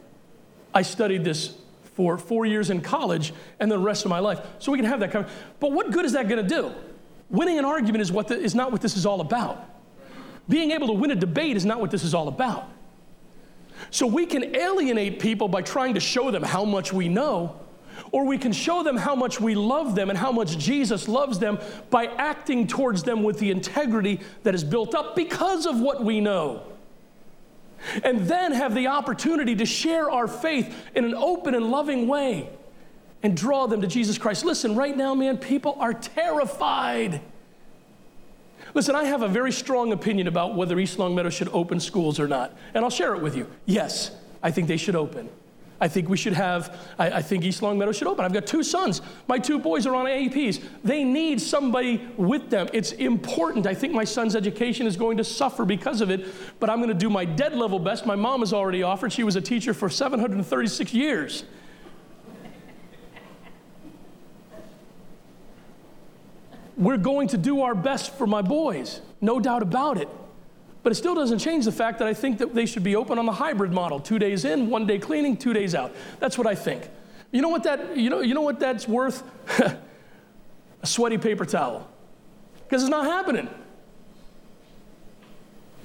[0.73, 1.55] I studied this
[1.97, 4.39] for four years in college and the rest of my life.
[4.59, 5.43] So we can have that conversation.
[5.59, 6.73] But what good is that going to do?
[7.31, 9.65] Winning an argument is, what the, is not what this is all about.
[10.47, 12.69] Being able to win a debate is not what this is all about.
[13.91, 17.59] So we can alienate people by trying to show them how much we know,
[18.13, 21.39] or we can show them how much we love them and how much Jesus loves
[21.39, 26.05] them by acting towards them with the integrity that is built up because of what
[26.05, 26.63] we know
[28.03, 32.49] and then have the opportunity to share our faith in an open and loving way
[33.23, 34.45] and draw them to Jesus Christ.
[34.45, 37.21] Listen, right now, man, people are terrified.
[38.75, 42.29] Listen, I have a very strong opinion about whether East Longmeadow should open schools or
[42.29, 43.47] not, and I'll share it with you.
[43.65, 44.11] Yes,
[44.43, 45.29] I think they should open.
[45.81, 48.25] I think we should have, I, I, think East Longmeadow should open.
[48.25, 49.03] I've got two sons.
[49.29, 50.63] My two boys are on APs.
[50.83, 52.69] They need somebody with them.
[52.73, 53.67] It's important.
[53.67, 56.27] I think my son's education is going to suffer because of it,
[56.61, 58.07] but I'm going to do my dead level best.
[58.07, 59.13] My mom has already offered.
[59.13, 61.45] She was a teacher for 736 years.
[66.79, 70.09] We're going to do our best for my boys, no doubt about it.
[70.87, 73.19] But it still doesn't change the fact that I think that they should be open
[73.19, 75.93] on the hybrid model two days in, one day cleaning, two days out.
[76.21, 76.89] That's what I think.
[77.33, 79.25] You know what, that, you know, you know what that's worth?
[79.59, 81.91] a sweaty paper towel.
[82.63, 83.49] Because it's not happening.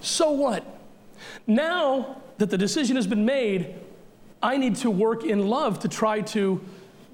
[0.01, 0.63] So what?
[1.47, 3.73] Now that the decision has been made,
[4.43, 6.63] I need to work in love to try to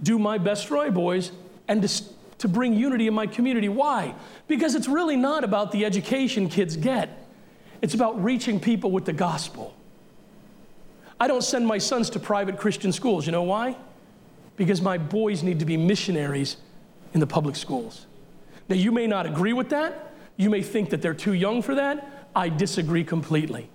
[0.04, 1.32] do my best my boys
[1.70, 2.04] and to,
[2.40, 3.70] to bring unity in my community.
[3.70, 4.14] Why?
[4.50, 7.24] Because it's really not about the education kids get.
[7.82, 9.76] It's about reaching people with the gospel.
[11.20, 13.26] I don't send my sons to private Christian schools.
[13.26, 13.76] You know why?
[14.56, 16.58] Because my boys need to be missionaries
[17.14, 18.06] in the public schools.
[18.70, 20.14] Now, you may not agree with that.
[20.36, 22.30] You may think that they're too young for that.
[22.36, 23.70] I disagree completely.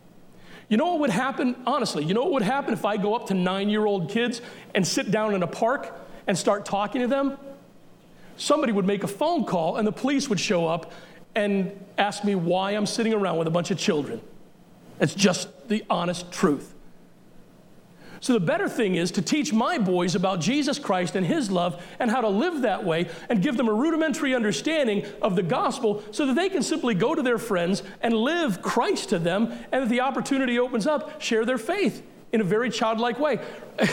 [0.68, 3.26] You know what would happen, honestly, you know what would happen if I go up
[3.26, 4.40] to nine year old kids
[4.74, 7.36] and sit down in a park and start talking to them?
[8.36, 10.92] Somebody would make a phone call and the police would show up
[11.34, 14.20] and ask me why I'm sitting around with a bunch of children.
[15.00, 16.74] It's just the honest truth.
[18.20, 21.84] So, the better thing is to teach my boys about Jesus Christ and His love
[21.98, 26.04] and how to live that way and give them a rudimentary understanding of the gospel
[26.12, 29.82] so that they can simply go to their friends and live Christ to them and
[29.82, 33.40] that the opportunity opens up, share their faith in a very childlike way.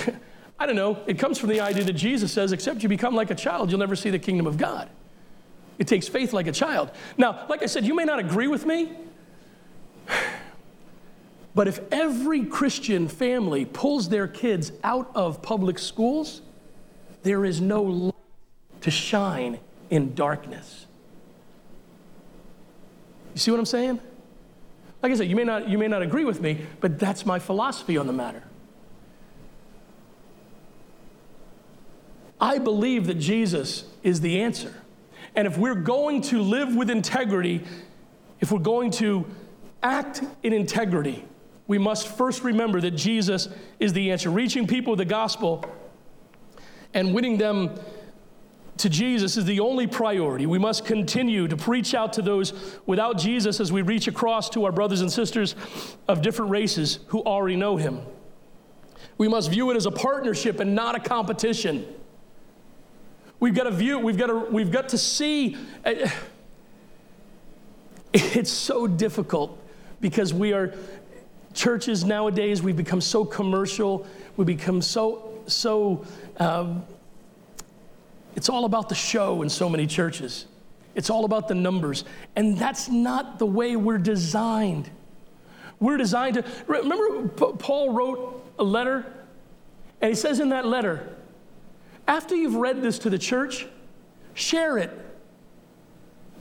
[0.60, 3.32] I don't know, it comes from the idea that Jesus says, except you become like
[3.32, 4.90] a child, you'll never see the kingdom of God.
[5.80, 6.92] It takes faith like a child.
[7.18, 8.92] Now, like I said, you may not agree with me,
[11.56, 16.42] but if every Christian family pulls their kids out of public schools,
[17.24, 18.14] there is no light
[18.82, 20.86] to shine in darkness.
[23.34, 24.00] You see what I'm saying?
[25.02, 27.40] Like I said, you may not, you may not agree with me, but that's my
[27.40, 28.44] philosophy on the matter.
[32.42, 34.74] I believe that Jesus is the answer.
[35.36, 37.64] And if we're going to live with integrity,
[38.40, 39.26] if we're going to
[39.84, 41.26] act in integrity,
[41.68, 43.48] we must first remember that Jesus
[43.80, 44.30] is the answer.
[44.30, 45.64] Reaching people with the gospel
[46.94, 47.80] and winning them
[48.78, 50.46] to Jesus is the only priority.
[50.46, 52.54] We must continue to preach out to those
[52.86, 55.56] without Jesus as we reach across to our brothers and sisters
[56.08, 58.02] of different races who already know him.
[59.18, 61.86] We must view it as a partnership and not a competition.
[63.40, 65.58] We've got to view, we've got to, we've got to see.
[68.14, 69.58] It's so difficult
[70.02, 70.74] because we are,
[71.54, 74.06] churches nowadays, we've become so commercial,
[74.38, 76.06] we become so, so,
[76.38, 76.84] um,
[78.36, 80.46] it's all about the show in so many churches.
[80.96, 82.04] It's all about the numbers.
[82.36, 84.90] And that's not the way we're designed.
[85.80, 89.06] We're designed to, remember, Paul wrote a letter,
[90.02, 91.16] and he says in that letter,
[92.10, 93.68] after you've read this to the church,
[94.34, 94.92] share it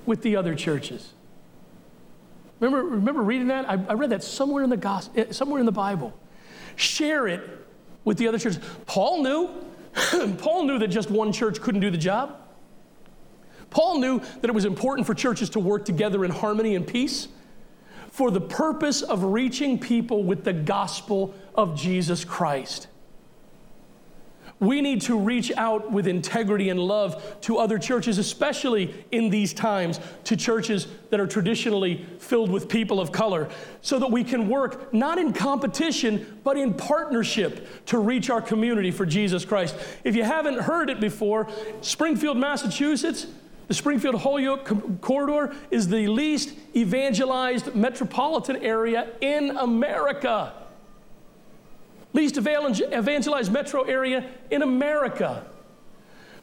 [0.07, 1.13] with the other churches.
[2.59, 3.69] Remember, remember reading that?
[3.69, 6.19] I, I read that somewhere in the gospel, eh, somewhere in the Bible.
[6.77, 7.43] Share it
[8.05, 8.61] with the other churches.
[8.87, 9.51] Paul knew.
[10.39, 12.37] Paul knew that just one church couldn't do the job.
[13.69, 17.29] Paul knew that it was important for churches to work together in harmony and peace
[18.11, 22.89] for the purpose of reaching people with the gospel of Jesus Christ.
[24.61, 29.53] We need to reach out with integrity and love to other churches, especially in these
[29.53, 33.49] times, to churches that are traditionally filled with people of color,
[33.83, 38.91] so that we can work not in competition, but in partnership to reach our community
[38.91, 39.77] for Jesus Christ.
[40.03, 41.49] If you haven't heard it before,
[41.81, 43.29] Springfield, Massachusetts,
[43.69, 50.53] the Springfield Holyoke corridor is the least evangelized metropolitan area in America
[52.19, 55.47] least evangelized metro area in America.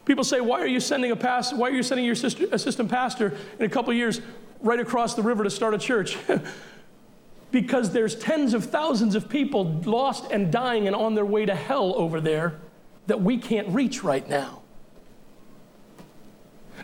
[0.04, 2.90] People say, why are you sending a pastor, why are you sending your sister, assistant
[2.90, 4.20] pastor in a couple years
[4.60, 6.16] right across the river to start a church?
[7.50, 11.54] because there's tens of thousands of people lost and dying and on their way to
[11.54, 12.58] hell over there
[13.06, 14.62] that we can't reach right now.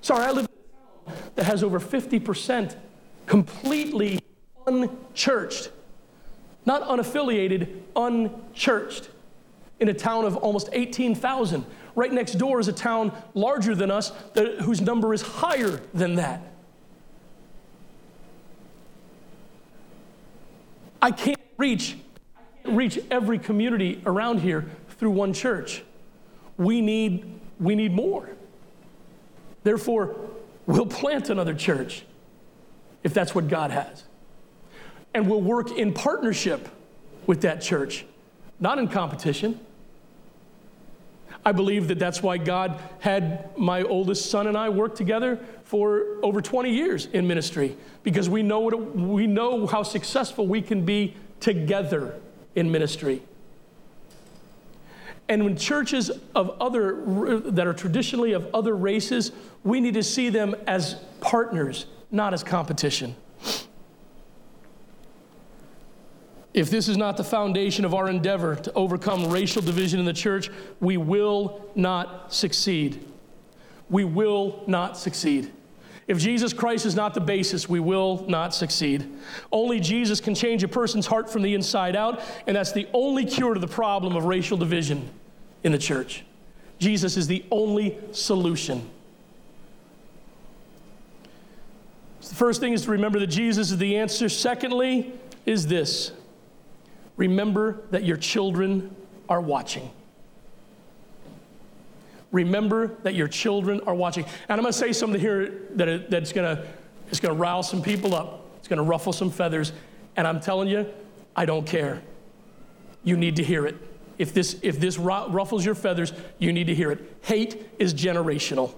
[0.00, 2.76] Sorry, I live in a town that has over 50%
[3.26, 4.20] completely
[4.66, 5.70] unchurched
[6.64, 9.09] not unaffiliated, unchurched,
[9.83, 11.66] in a town of almost 18,000.
[11.96, 16.14] Right next door is a town larger than us that, whose number is higher than
[16.14, 16.40] that.
[21.03, 21.96] I can't reach
[22.64, 25.83] reach every community around here through one church.
[26.57, 28.29] We need we need more.
[29.64, 30.14] Therefore,
[30.66, 32.05] we'll plant another church
[33.03, 34.05] if that's what God has
[35.14, 36.68] and we'll work in partnership
[37.27, 38.05] with that church,
[38.61, 39.61] not in competition.
[41.44, 46.18] I believe that that's why God had my oldest son and I work together for
[46.22, 50.85] over 20 years in ministry because we know what we know how successful we can
[50.85, 52.20] be together
[52.55, 53.22] in ministry.
[55.29, 59.33] And when churches of other that are traditionally of other races,
[59.64, 63.16] we need to see them as partners, not as competition.
[66.55, 70.12] If this is not the foundation of our endeavor to overcome racial division in the
[70.12, 73.05] church, we will not succeed.
[73.88, 75.51] We will not succeed.
[76.09, 79.11] If Jesus Christ is not the basis, we will not succeed.
[79.51, 83.25] Only Jesus can change a person's heart from the inside out, and that's the only
[83.25, 85.09] cure to the problem of racial division
[85.62, 86.25] in the church.
[86.79, 88.91] Jesus is the only solution.
[92.21, 94.29] So the first thing is to remember that Jesus is the answer.
[94.29, 95.12] Secondly,
[95.47, 96.12] is this
[97.16, 98.94] Remember that your children
[99.29, 99.90] are watching.
[102.31, 104.25] Remember that your children are watching.
[104.25, 106.66] And I'm going to say something here that that's going to
[107.09, 108.46] it's going to rile some people up.
[108.59, 109.72] It's going to ruffle some feathers.
[110.16, 110.87] And I'm telling you,
[111.37, 112.03] I don't care.
[113.05, 113.77] You need to hear it.
[114.16, 117.16] If this, if this ruffles your feathers, you need to hear it.
[117.22, 118.75] Hate is generational.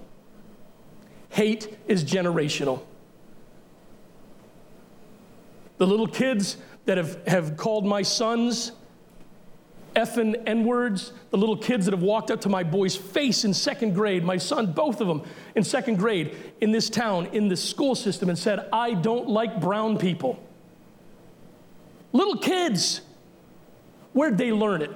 [1.29, 2.81] Hate is generational.
[5.77, 8.71] The little kids that have, have called my sons
[9.95, 13.53] effing N words, the little kids that have walked up to my boy's face in
[13.53, 15.23] second grade, my son, both of them
[15.55, 19.61] in second grade in this town, in this school system, and said, I don't like
[19.61, 20.39] brown people.
[22.11, 23.01] Little kids,
[24.13, 24.91] where'd they learn it?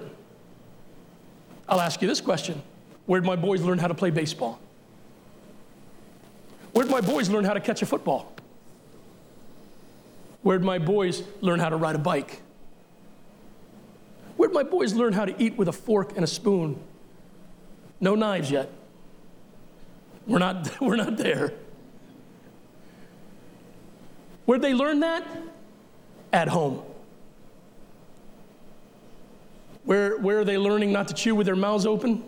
[1.68, 2.62] I'll ask you this question
[3.06, 4.60] Where'd my boys learn how to play baseball?
[6.74, 8.34] Where'd my boys learn how to catch a football?
[10.42, 12.42] Where'd my boys learn how to ride a bike?
[14.38, 16.80] Where'd my boys learn how to eat with a fork and a spoon?
[18.00, 18.70] No knives yet.
[20.26, 21.54] We're not, we're not there.
[24.46, 25.28] Where'd they learn that?
[26.32, 26.84] At home.
[29.84, 32.24] Where, where are they learning not to chew with their mouths open?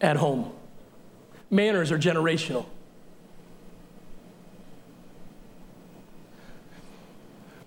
[0.00, 0.52] At home.
[1.50, 2.66] Manners are generational.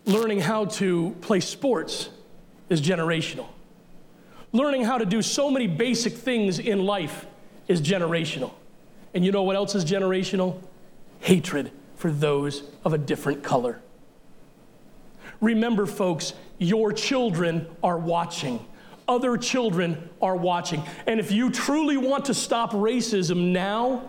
[0.06, 2.10] Learning how to play sports
[2.70, 3.48] is generational.
[4.52, 7.26] Learning how to do so many basic things in life
[7.68, 8.52] is generational.
[9.14, 10.60] And you know what else is generational?
[11.20, 13.80] Hatred for those of a different color.
[15.40, 18.66] Remember, folks, your children are watching.
[19.08, 20.84] Other children are watching.
[21.08, 24.04] And if you truly want to stop racism now,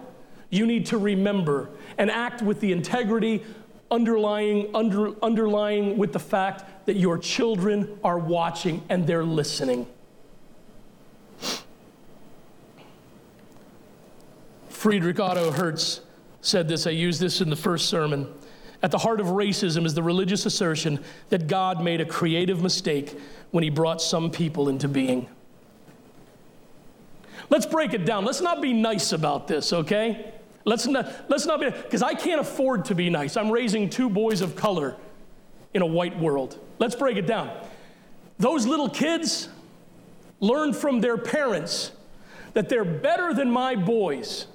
[0.51, 3.43] you need to remember and act with the integrity
[3.95, 9.87] underlying, under, underlying with the fact that your children are watching and they're listening.
[14.69, 16.01] Friedrich Otto Hertz
[16.41, 16.87] said this.
[16.87, 18.27] I used this in the first sermon.
[18.83, 23.19] At the heart of racism is the religious assertion that God made a creative mistake
[23.53, 25.27] when he brought some people into being.
[27.49, 28.25] Let's break it down.
[28.25, 30.35] Let's not be nice about this, okay?
[30.65, 33.37] Let's not, let's not be, because I can't afford to be nice.
[33.37, 34.97] I'm raising two boys of color
[35.75, 36.59] in a white world.
[36.79, 37.51] Let's break it down.
[38.39, 39.49] Those little kids
[40.41, 41.93] learn from their parents
[42.55, 44.47] that they're better than my boys,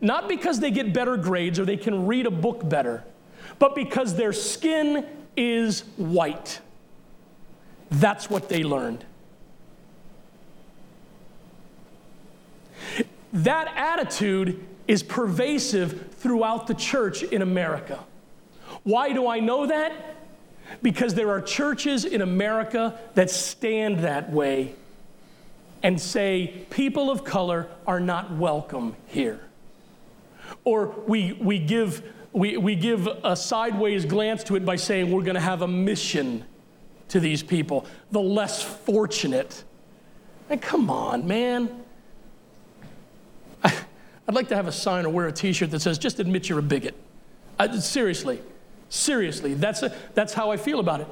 [0.00, 3.04] not because they get better grades or they can read a book better,
[3.58, 6.60] but because their skin is white.
[7.90, 9.04] That's what they learned.
[13.32, 18.04] That attitude is pervasive throughout the church in America.
[18.82, 19.92] Why do I know that?
[20.82, 24.74] Because there are churches in America that stand that way
[25.82, 29.40] and say people of color are not welcome here.
[30.64, 35.22] Or we, we, give, we, we give a sideways glance to it by saying we're
[35.22, 36.44] going to have a mission
[37.08, 39.62] to these people, the less fortunate.
[40.50, 41.84] And come on, man.
[44.28, 46.48] I'd like to have a sign or wear a t shirt that says, just admit
[46.48, 46.94] you're a bigot.
[47.58, 48.40] I, seriously,
[48.88, 51.08] seriously, that's, a, that's how I feel about it.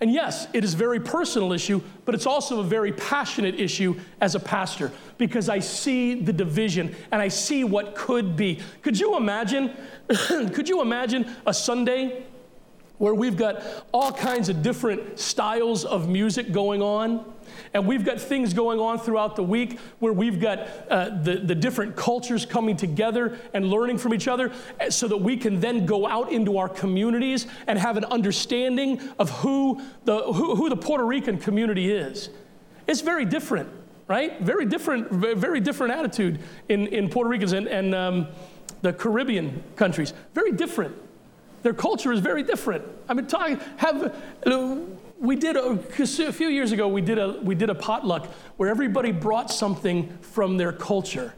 [0.00, 4.00] And yes, it is a very personal issue, but it's also a very passionate issue
[4.22, 8.60] as a pastor because I see the division and I see what could be.
[8.80, 9.76] Could you imagine?
[10.08, 12.22] could you imagine a Sunday
[12.96, 13.62] where we've got
[13.92, 17.30] all kinds of different styles of music going on?
[17.72, 21.54] And we've got things going on throughout the week where we've got uh, the, the
[21.54, 25.86] different cultures coming together and learning from each other uh, so that we can then
[25.86, 30.76] go out into our communities and have an understanding of who the, who, who the
[30.76, 32.30] Puerto Rican community is.
[32.88, 33.68] It's very different,
[34.08, 34.40] right?
[34.40, 38.26] Very different, very different attitude in, in Puerto Ricans and, and um,
[38.82, 40.12] the Caribbean countries.
[40.34, 40.96] Very different.
[41.62, 42.84] Their culture is very different.
[43.08, 44.16] I mean, talk, have,
[45.20, 48.70] we did a, a few years ago we did a we did a potluck where
[48.70, 51.34] everybody brought something from their culture.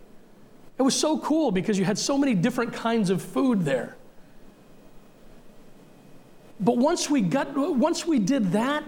[0.78, 3.97] It was so cool because you had so many different kinds of food there.
[6.61, 8.85] But once we got once we did that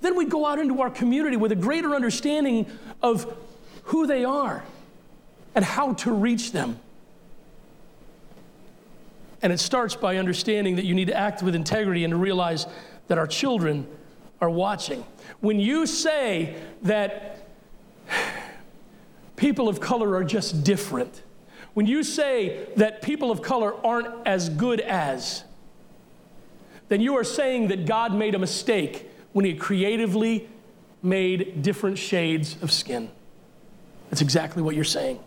[0.00, 2.66] then we go out into our community with a greater understanding
[3.00, 3.32] of
[3.84, 4.64] who they are
[5.54, 6.80] and how to reach them.
[9.40, 12.66] And it starts by understanding that you need to act with integrity and to realize
[13.06, 13.86] that our children
[14.42, 15.06] are watching.
[15.40, 17.46] When you say that
[19.36, 21.22] people of color are just different,
[21.74, 25.44] when you say that people of color aren't as good as,
[26.88, 30.48] then you are saying that God made a mistake when He creatively
[31.02, 33.10] made different shades of skin.
[34.10, 35.20] That's exactly what you're saying.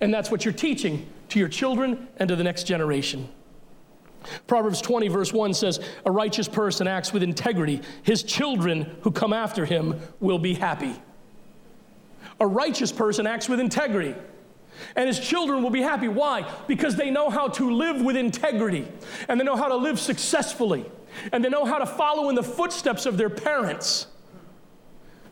[0.00, 3.28] And that's what you're teaching to your children and to the next generation.
[4.46, 7.80] Proverbs 20, verse 1 says, A righteous person acts with integrity.
[8.02, 10.94] His children who come after him will be happy.
[12.40, 14.14] A righteous person acts with integrity.
[14.94, 16.08] And his children will be happy.
[16.08, 16.50] Why?
[16.66, 18.86] Because they know how to live with integrity,
[19.28, 20.84] and they know how to live successfully,
[21.32, 24.06] and they know how to follow in the footsteps of their parents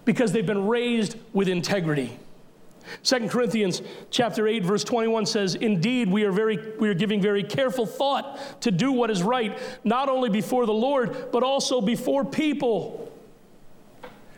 [0.05, 2.18] because they've been raised with integrity.
[3.03, 7.43] 2 Corinthians chapter 8 verse 21 says, "Indeed, we are very we are giving very
[7.43, 12.24] careful thought to do what is right, not only before the Lord, but also before
[12.24, 13.11] people."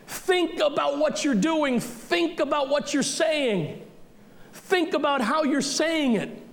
[0.07, 3.81] Think about what you're doing, think about what you're saying.
[4.53, 6.43] Think about how you're saying it.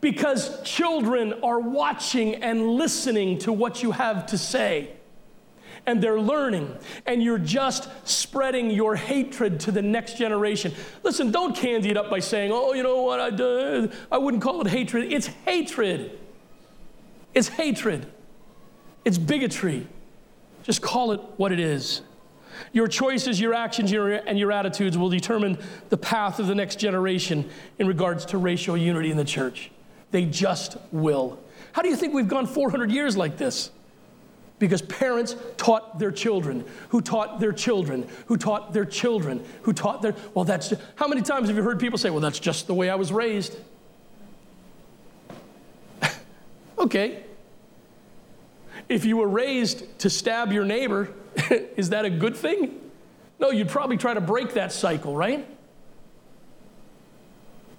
[0.00, 4.90] Because children are watching and listening to what you have to say
[5.86, 6.74] and they're learning,
[7.06, 10.72] and you're just spreading your hatred to the next generation.
[11.02, 14.42] Listen, don't candy it up by saying, oh, you know what, I, uh, I wouldn't
[14.42, 15.12] call it hatred.
[15.12, 16.18] It's hatred.
[17.34, 18.06] It's hatred.
[19.04, 19.86] It's bigotry.
[20.62, 22.02] Just call it what it is.
[22.72, 25.58] Your choices, your actions, your, and your attitudes will determine
[25.88, 29.70] the path of the next generation in regards to racial unity in the church.
[30.10, 31.40] They just will.
[31.72, 33.70] How do you think we've gone 400 years like this?
[34.62, 40.02] Because parents taught their children, who taught their children, who taught their children, who taught
[40.02, 40.14] their.
[40.34, 40.68] Well, that's.
[40.68, 42.94] Just, how many times have you heard people say, well, that's just the way I
[42.94, 43.56] was raised?
[46.78, 47.24] okay.
[48.88, 51.08] If you were raised to stab your neighbor,
[51.76, 52.78] is that a good thing?
[53.40, 55.44] No, you'd probably try to break that cycle, right?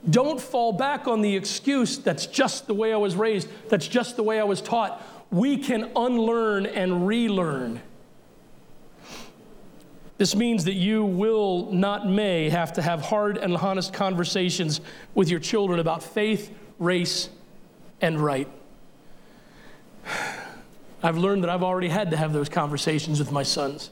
[0.09, 4.17] Don't fall back on the excuse that's just the way I was raised, that's just
[4.17, 5.01] the way I was taught
[5.33, 7.81] we can unlearn and relearn.
[10.19, 14.79] This means that you will, not may, have to have hard and honest conversations
[15.15, 17.29] with your children about faith, race,
[17.99, 18.47] and right.
[21.01, 23.89] I've learned that I've already had to have those conversations with my sons.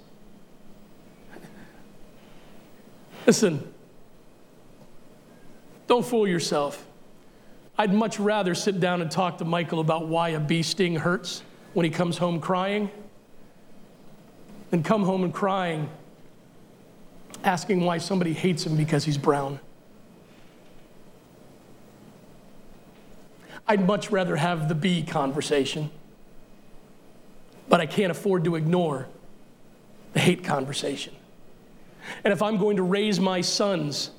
[3.25, 3.67] Listen,
[5.87, 6.85] don't fool yourself.
[7.81, 11.41] I'd much rather sit down and talk to Michael about why a bee sting hurts
[11.73, 12.91] when he comes home crying
[14.69, 15.89] than come home and crying
[17.43, 19.59] asking why somebody hates him because he's brown.
[23.67, 25.89] I'd much rather have the bee conversation,
[27.67, 29.07] but I can't afford to ignore
[30.13, 31.15] the hate conversation.
[32.23, 34.11] And if I'm going to raise my sons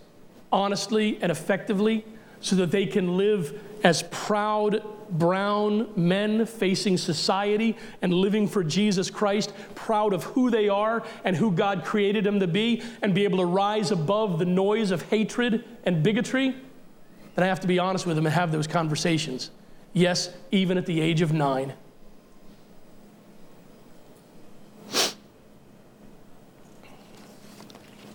[0.51, 2.05] honestly and effectively
[2.43, 4.83] so that they can live as proud
[5.13, 11.37] brown men facing society and living for Jesus Christ, proud of who they are and
[11.37, 15.03] who God created them to be, and be able to rise above the noise of
[15.03, 16.55] hatred and bigotry,
[17.35, 19.51] then I have to be honest with them and have those conversations.
[19.93, 21.75] Yes, even at the age of nine.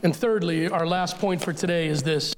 [0.03, 2.35] And thirdly, our last point for today is this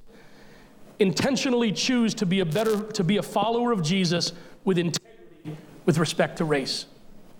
[0.99, 4.33] intentionally choose to be a better to be a follower of Jesus
[4.65, 6.85] with integrity with respect to race.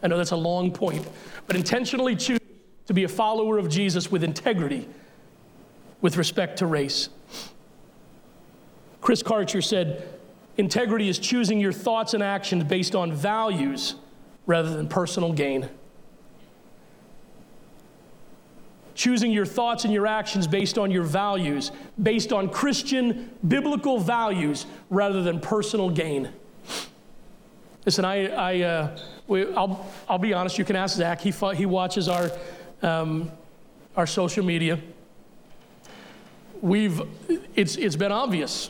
[0.02, 1.08] I know that's a long point,
[1.46, 2.40] but intentionally choose
[2.88, 4.88] to be a follower of Jesus with integrity
[6.02, 7.10] with respect to race.
[9.02, 10.08] Chris Karcher said,
[10.58, 13.96] Integrity is choosing your thoughts and actions based on values
[14.46, 15.70] rather than personal gain.
[19.00, 21.72] Choosing your thoughts and your actions based on your values,
[22.04, 26.28] based on Christian biblical values rather than personal gain.
[27.86, 30.58] Listen, I, I, uh, we, I'll, I'll be honest.
[30.58, 31.22] You can ask Zach.
[31.22, 32.30] He, he watches our,
[32.82, 33.32] um,
[33.96, 34.78] our social media.
[36.62, 37.02] We've,
[37.56, 38.70] it's, it's been obvious.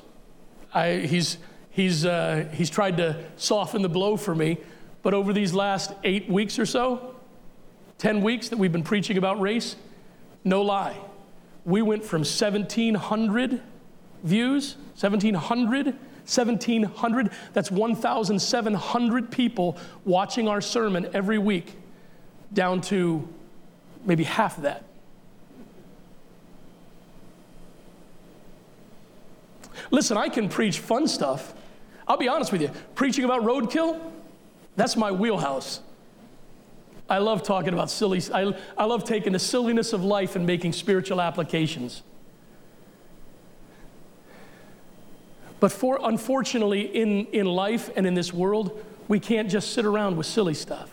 [0.72, 1.40] I, he's,
[1.72, 4.60] he's, uh, he's tried to soften the blow for me,
[5.02, 7.16] but over these last eight weeks or so,
[7.98, 9.76] 10 weeks that we've been preaching about race,
[10.44, 10.98] no lie.
[11.66, 13.62] We went from 1,700
[14.24, 21.76] views, 1,700, 1,700, that's 1,700 people watching our sermon every week,
[22.54, 23.28] down to
[24.06, 24.84] maybe half that.
[29.92, 31.54] Listen, I can preach fun stuff.
[32.08, 32.72] I'll be honest with you.
[32.96, 34.00] Preaching about roadkill,
[34.76, 35.82] that's my wheelhouse.
[37.10, 40.74] I love talking about silly, I, I love taking the silliness of life and making
[40.74, 42.04] spiritual applications.
[45.60, 50.16] But for, unfortunately, in, in life and in this world, we can't just sit around
[50.16, 50.90] with silly stuff.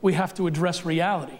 [0.00, 1.38] We have to address reality.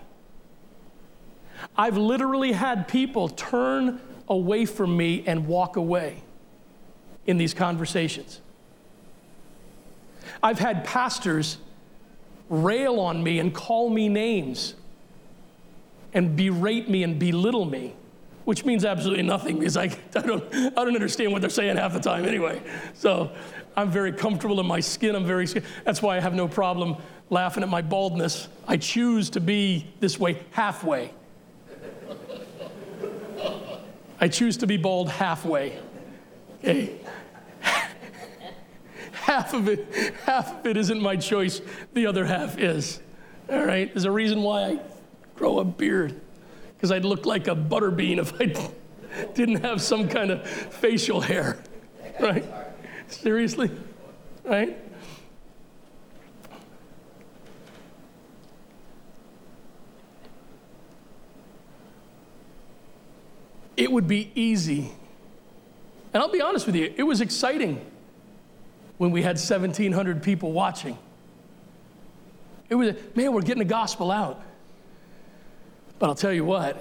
[1.76, 6.22] I've literally had people turn away from me and walk away
[7.26, 8.40] in these conversations.
[10.42, 11.58] I've had pastors
[12.48, 14.74] rail on me and call me names
[16.12, 17.94] and berate me and belittle me,
[18.44, 19.84] which means absolutely nothing because I,
[20.14, 22.62] I, don't, I don't understand what they're saying half the time anyway.
[22.94, 23.30] So
[23.76, 25.16] I'm very comfortable in my skin.
[25.16, 25.46] I'm very,
[25.84, 26.96] that's why I have no problem
[27.30, 28.48] laughing at my baldness.
[28.68, 31.12] I choose to be this way halfway.
[34.20, 35.78] I choose to be bald halfway.
[36.60, 36.98] Okay
[39.24, 41.62] half of it, half of it isn't my choice,
[41.94, 43.00] the other half is.
[43.50, 43.92] All right?
[43.92, 44.80] There's a reason why I
[45.34, 46.20] grow a beard,
[46.76, 48.54] because I'd look like a butterbean if I
[49.34, 51.58] didn't have some kind of facial hair.
[52.20, 52.44] Right?
[53.08, 53.70] Seriously?
[54.44, 54.78] Right?
[63.76, 64.92] It would be easy.
[66.12, 67.84] And I'll be honest with you, it was exciting
[69.04, 70.96] when we had 1,700 people watching.
[72.70, 74.42] It was, man, we're getting the gospel out.
[75.98, 76.80] But I'll tell you what,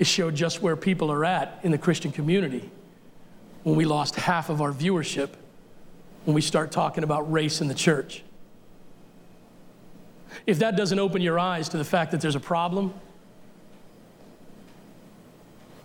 [0.00, 2.68] it showed just where people are at in the Christian community
[3.62, 5.28] when we lost half of our viewership
[6.24, 8.24] when we start talking about race in the church.
[10.44, 12.92] If that doesn't open your eyes to the fact that there's a problem,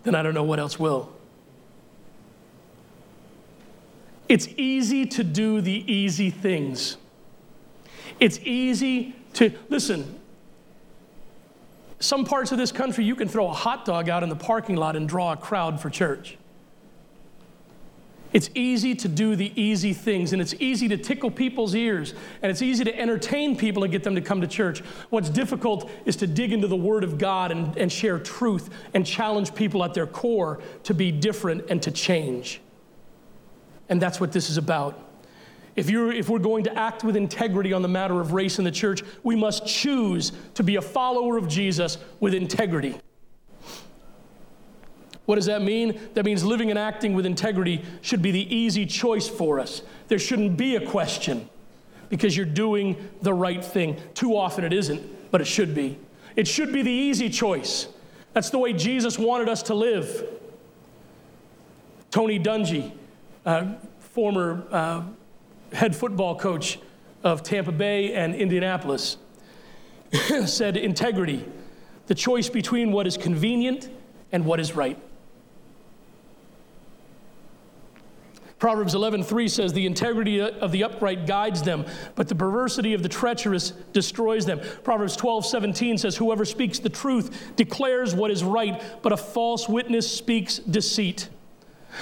[0.01, 1.13] then I don't know what else will.
[4.31, 6.95] It's easy to do the easy things.
[8.17, 10.21] It's easy to, listen,
[11.99, 14.77] some parts of this country, you can throw a hot dog out in the parking
[14.77, 16.37] lot and draw a crowd for church.
[18.31, 22.49] It's easy to do the easy things, and it's easy to tickle people's ears, and
[22.49, 24.79] it's easy to entertain people and get them to come to church.
[25.09, 29.05] What's difficult is to dig into the Word of God and, and share truth and
[29.05, 32.61] challenge people at their core to be different and to change.
[33.91, 34.97] And that's what this is about.
[35.75, 38.63] If, you're, if we're going to act with integrity on the matter of race in
[38.65, 42.95] the church, we must choose to be a follower of Jesus with integrity.
[45.25, 45.99] What does that mean?
[46.13, 49.81] That means living and acting with integrity should be the easy choice for us.
[50.07, 51.49] There shouldn't be a question
[52.09, 53.97] because you're doing the right thing.
[54.13, 55.97] Too often it isn't, but it should be.
[56.35, 57.87] It should be the easy choice.
[58.33, 60.27] That's the way Jesus wanted us to live.
[62.09, 62.91] Tony Dungy,
[63.45, 65.03] uh, former uh,
[65.73, 66.79] head football coach
[67.23, 69.17] of Tampa Bay and Indianapolis,
[70.45, 71.45] said integrity,
[72.07, 73.89] the choice between what is convenient
[74.31, 74.97] and what is right.
[78.61, 81.83] Proverbs 11:3 says the integrity of the upright guides them,
[82.13, 84.61] but the perversity of the treacherous destroys them.
[84.83, 90.09] Proverbs 12:17 says whoever speaks the truth declares what is right, but a false witness
[90.09, 91.29] speaks deceit.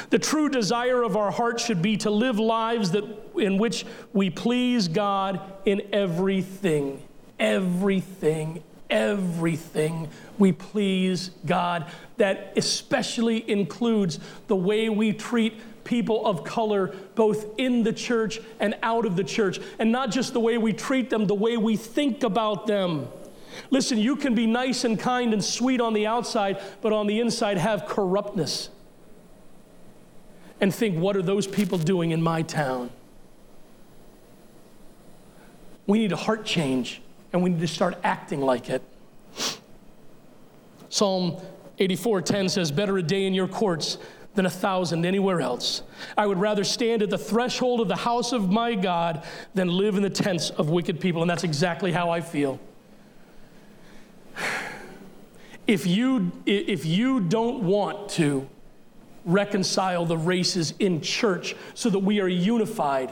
[0.10, 3.04] The true desire of our heart should be to live lives that
[3.38, 7.02] in which we please God in everything.
[7.40, 11.86] Everything, everything we please God.
[12.18, 18.76] That especially includes the way we treat people of color, both in the church and
[18.84, 19.60] out of the church.
[19.80, 23.08] And not just the way we treat them, the way we think about them.
[23.72, 27.20] Listen, you can be nice and kind and sweet on the outside, but on the
[27.20, 28.70] inside have corruptness.
[30.62, 32.90] And think, what are those people doing in my town?
[35.88, 37.02] We need a heart change,
[37.34, 38.84] and we need to start acting like it.
[40.90, 41.38] Psalm
[41.80, 43.98] 84:10 says, Better a day in your courts
[44.36, 45.84] than a thousand anywhere else.
[46.18, 49.96] I would rather stand at the threshold of the house of my God than live
[49.96, 51.22] in the tents of wicked people.
[51.22, 52.60] And that's exactly how I feel.
[55.68, 58.48] If you, if you don't want to
[59.26, 63.12] reconcile the races in church so that we are unified,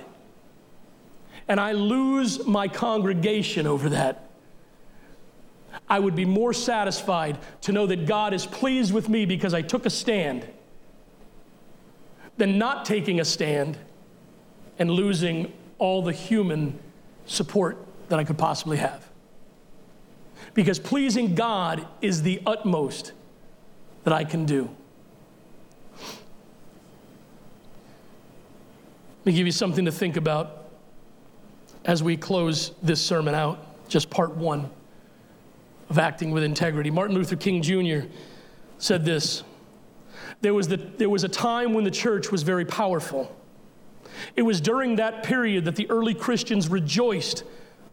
[1.47, 4.30] and I lose my congregation over that,
[5.89, 9.62] I would be more satisfied to know that God is pleased with me because I
[9.62, 10.47] took a stand
[12.38, 13.78] than not taking a stand
[14.80, 16.78] and losing all the human
[17.26, 17.78] support
[18.10, 19.08] that I could possibly have.
[20.53, 23.12] Because pleasing God is the utmost
[24.03, 24.70] that I can do.
[29.28, 30.69] Me give you something to think about
[31.86, 33.59] as we close this sermon out,
[33.89, 34.69] just part one
[35.89, 36.89] of acting with integrity.
[36.89, 38.07] Martin Luther King Jr.
[38.78, 39.43] said this
[40.41, 43.36] there was, the, there was a time when the church was very powerful.
[44.36, 47.43] It was during that period that the early Christians rejoiced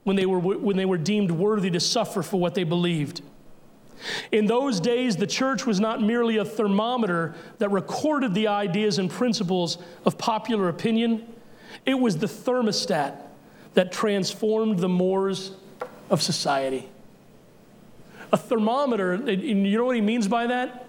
[0.04, 3.22] when they were, when they were deemed worthy to suffer for what they believed.
[4.32, 9.10] In those days, the church was not merely a thermometer that recorded the ideas and
[9.10, 11.26] principles of popular opinion,
[11.86, 13.16] it was the thermostat
[13.74, 15.52] that transformed the mores
[16.10, 16.88] of society.
[18.32, 20.86] A thermometer, you know what he means by that?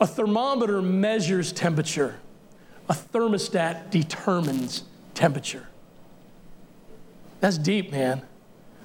[0.00, 2.16] A thermometer measures temperature,
[2.88, 4.84] a thermostat determines
[5.14, 5.66] temperature.
[7.40, 8.22] That's deep, man.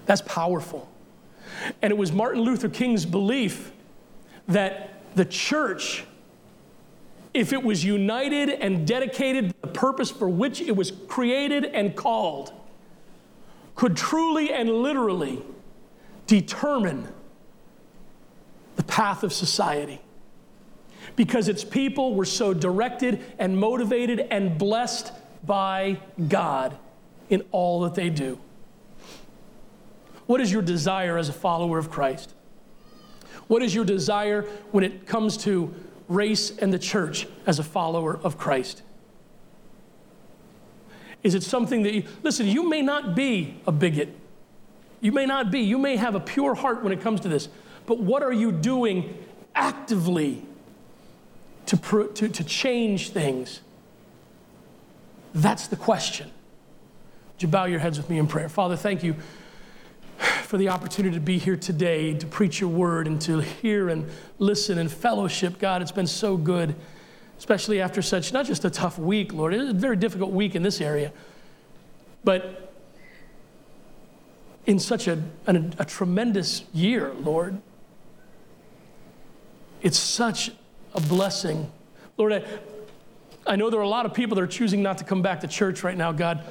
[0.06, 0.90] That's powerful.
[1.82, 3.72] And it was Martin Luther King's belief
[4.48, 6.06] that the church,
[7.34, 11.96] if it was united and dedicated to the purpose for which it was created and
[11.96, 12.54] called,
[13.76, 15.42] could truly and literally
[16.28, 17.08] determine
[18.76, 20.00] the path of society
[21.16, 25.12] because its people were so directed and motivated and blessed
[25.46, 26.78] by God
[27.30, 28.40] in all that they do.
[30.34, 32.34] What is your desire as a follower of Christ?
[33.46, 35.72] What is your desire when it comes to
[36.08, 38.82] race and the church as a follower of Christ?
[41.22, 44.10] Is it something that you, listen, you may not be a bigot.
[45.02, 45.60] You may not be.
[45.60, 47.48] You may have a pure heart when it comes to this.
[47.86, 49.16] But what are you doing
[49.54, 50.44] actively
[51.68, 51.78] to,
[52.12, 53.62] to, to change things?
[55.36, 56.32] That's the question.
[57.36, 58.50] Would you bow your heads with me in prayer?
[58.50, 59.16] Father, thank you
[60.18, 64.10] for the opportunity to be here today to preach your word and to hear and
[64.40, 65.60] listen and fellowship.
[65.60, 66.76] God, it's been so good,
[67.38, 70.64] especially after such, not just a tough week, Lord, it's a very difficult week in
[70.64, 71.12] this area,
[72.24, 72.74] but
[74.66, 77.62] in such a, a, a tremendous year, Lord.
[79.82, 80.52] It's such
[80.94, 81.70] a blessing.
[82.18, 82.46] Lord, I,
[83.46, 85.42] I know there are a lot of people that are choosing not to come back
[85.42, 86.46] to church right now, God.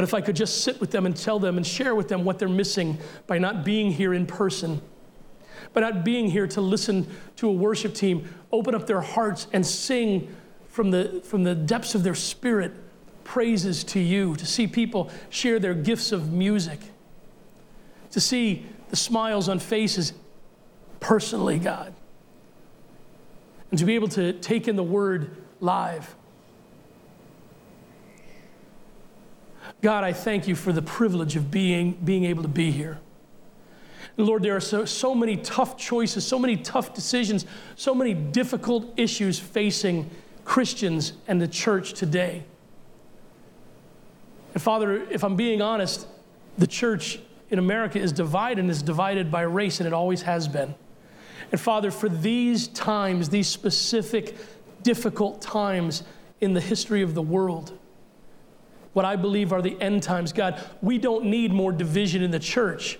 [0.00, 2.24] But if I could just sit with them and tell them and share with them
[2.24, 2.96] what they're missing
[3.26, 4.80] by not being here in person,
[5.74, 9.66] by not being here to listen to a worship team open up their hearts and
[9.66, 10.34] sing
[10.70, 12.72] from the, from the depths of their spirit
[13.24, 16.80] praises to you, to see people share their gifts of music,
[18.10, 20.14] to see the smiles on faces
[21.00, 21.92] personally, God.
[23.70, 26.16] and to be able to take in the word live.
[29.82, 32.98] God, I thank you for the privilege of being, being able to be here.
[34.16, 38.92] Lord, there are so, so many tough choices, so many tough decisions, so many difficult
[38.98, 40.10] issues facing
[40.44, 42.42] Christians and the church today.
[44.52, 46.06] And Father, if I'm being honest,
[46.58, 47.20] the church
[47.50, 50.74] in America is divided and is divided by race, and it always has been.
[51.52, 54.36] And Father, for these times, these specific
[54.82, 56.02] difficult times
[56.40, 57.78] in the history of the world,
[58.92, 62.38] what I believe are the end times, God, we don't need more division in the
[62.38, 62.98] church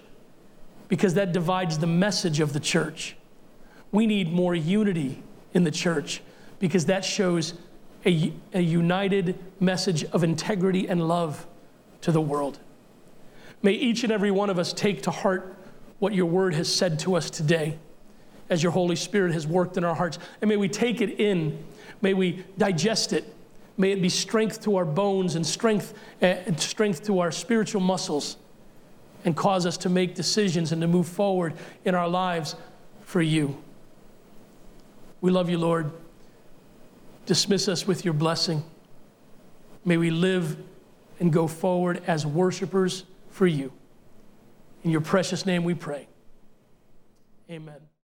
[0.88, 3.16] because that divides the message of the church.
[3.93, 5.22] We need more unity
[5.53, 6.22] in the church
[6.59, 7.55] because that shows
[8.07, 11.47] a, a united message of integrity and love
[12.03, 12.59] to the world.
[13.62, 15.57] May each and every one of us take to heart
[15.99, 17.78] what your word has said to us today
[18.49, 20.18] as your Holy Spirit has worked in our hearts.
[20.41, 21.62] And may we take it in,
[22.01, 23.32] may we digest it,
[23.76, 28.36] may it be strength to our bones and strength, uh, strength to our spiritual muscles,
[29.24, 31.54] and cause us to make decisions and to move forward
[31.84, 32.56] in our lives
[33.02, 33.56] for you.
[35.20, 35.90] We love you, Lord.
[37.26, 38.64] Dismiss us with your blessing.
[39.84, 40.56] May we live
[41.18, 43.72] and go forward as worshipers for you.
[44.82, 46.08] In your precious name we pray.
[47.50, 47.89] Amen.